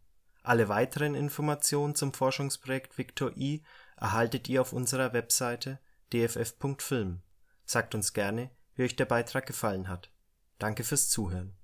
Alle 0.47 0.69
weiteren 0.69 1.17
Informationen 1.17 1.97
zum 1.97 2.15
Forschungsprojekt 2.15 2.99
Victor 2.99 3.33
I 3.37 3.65
erhaltet 3.97 4.49
ihr 4.49 4.61
auf 4.61 4.73
unserer 4.73 5.13
Webseite 5.13 5.81
dff.film. 6.13 7.21
Sagt 7.65 7.97
uns 7.97 8.13
gerne, 8.13 8.53
wie 8.77 8.85
euch 8.85 8.95
der 8.95 9.07
Beitrag 9.07 9.47
gefallen 9.47 9.89
hat. 9.89 10.13
Danke 10.61 10.85
fürs 10.85 11.09
Zuhören. 11.09 11.57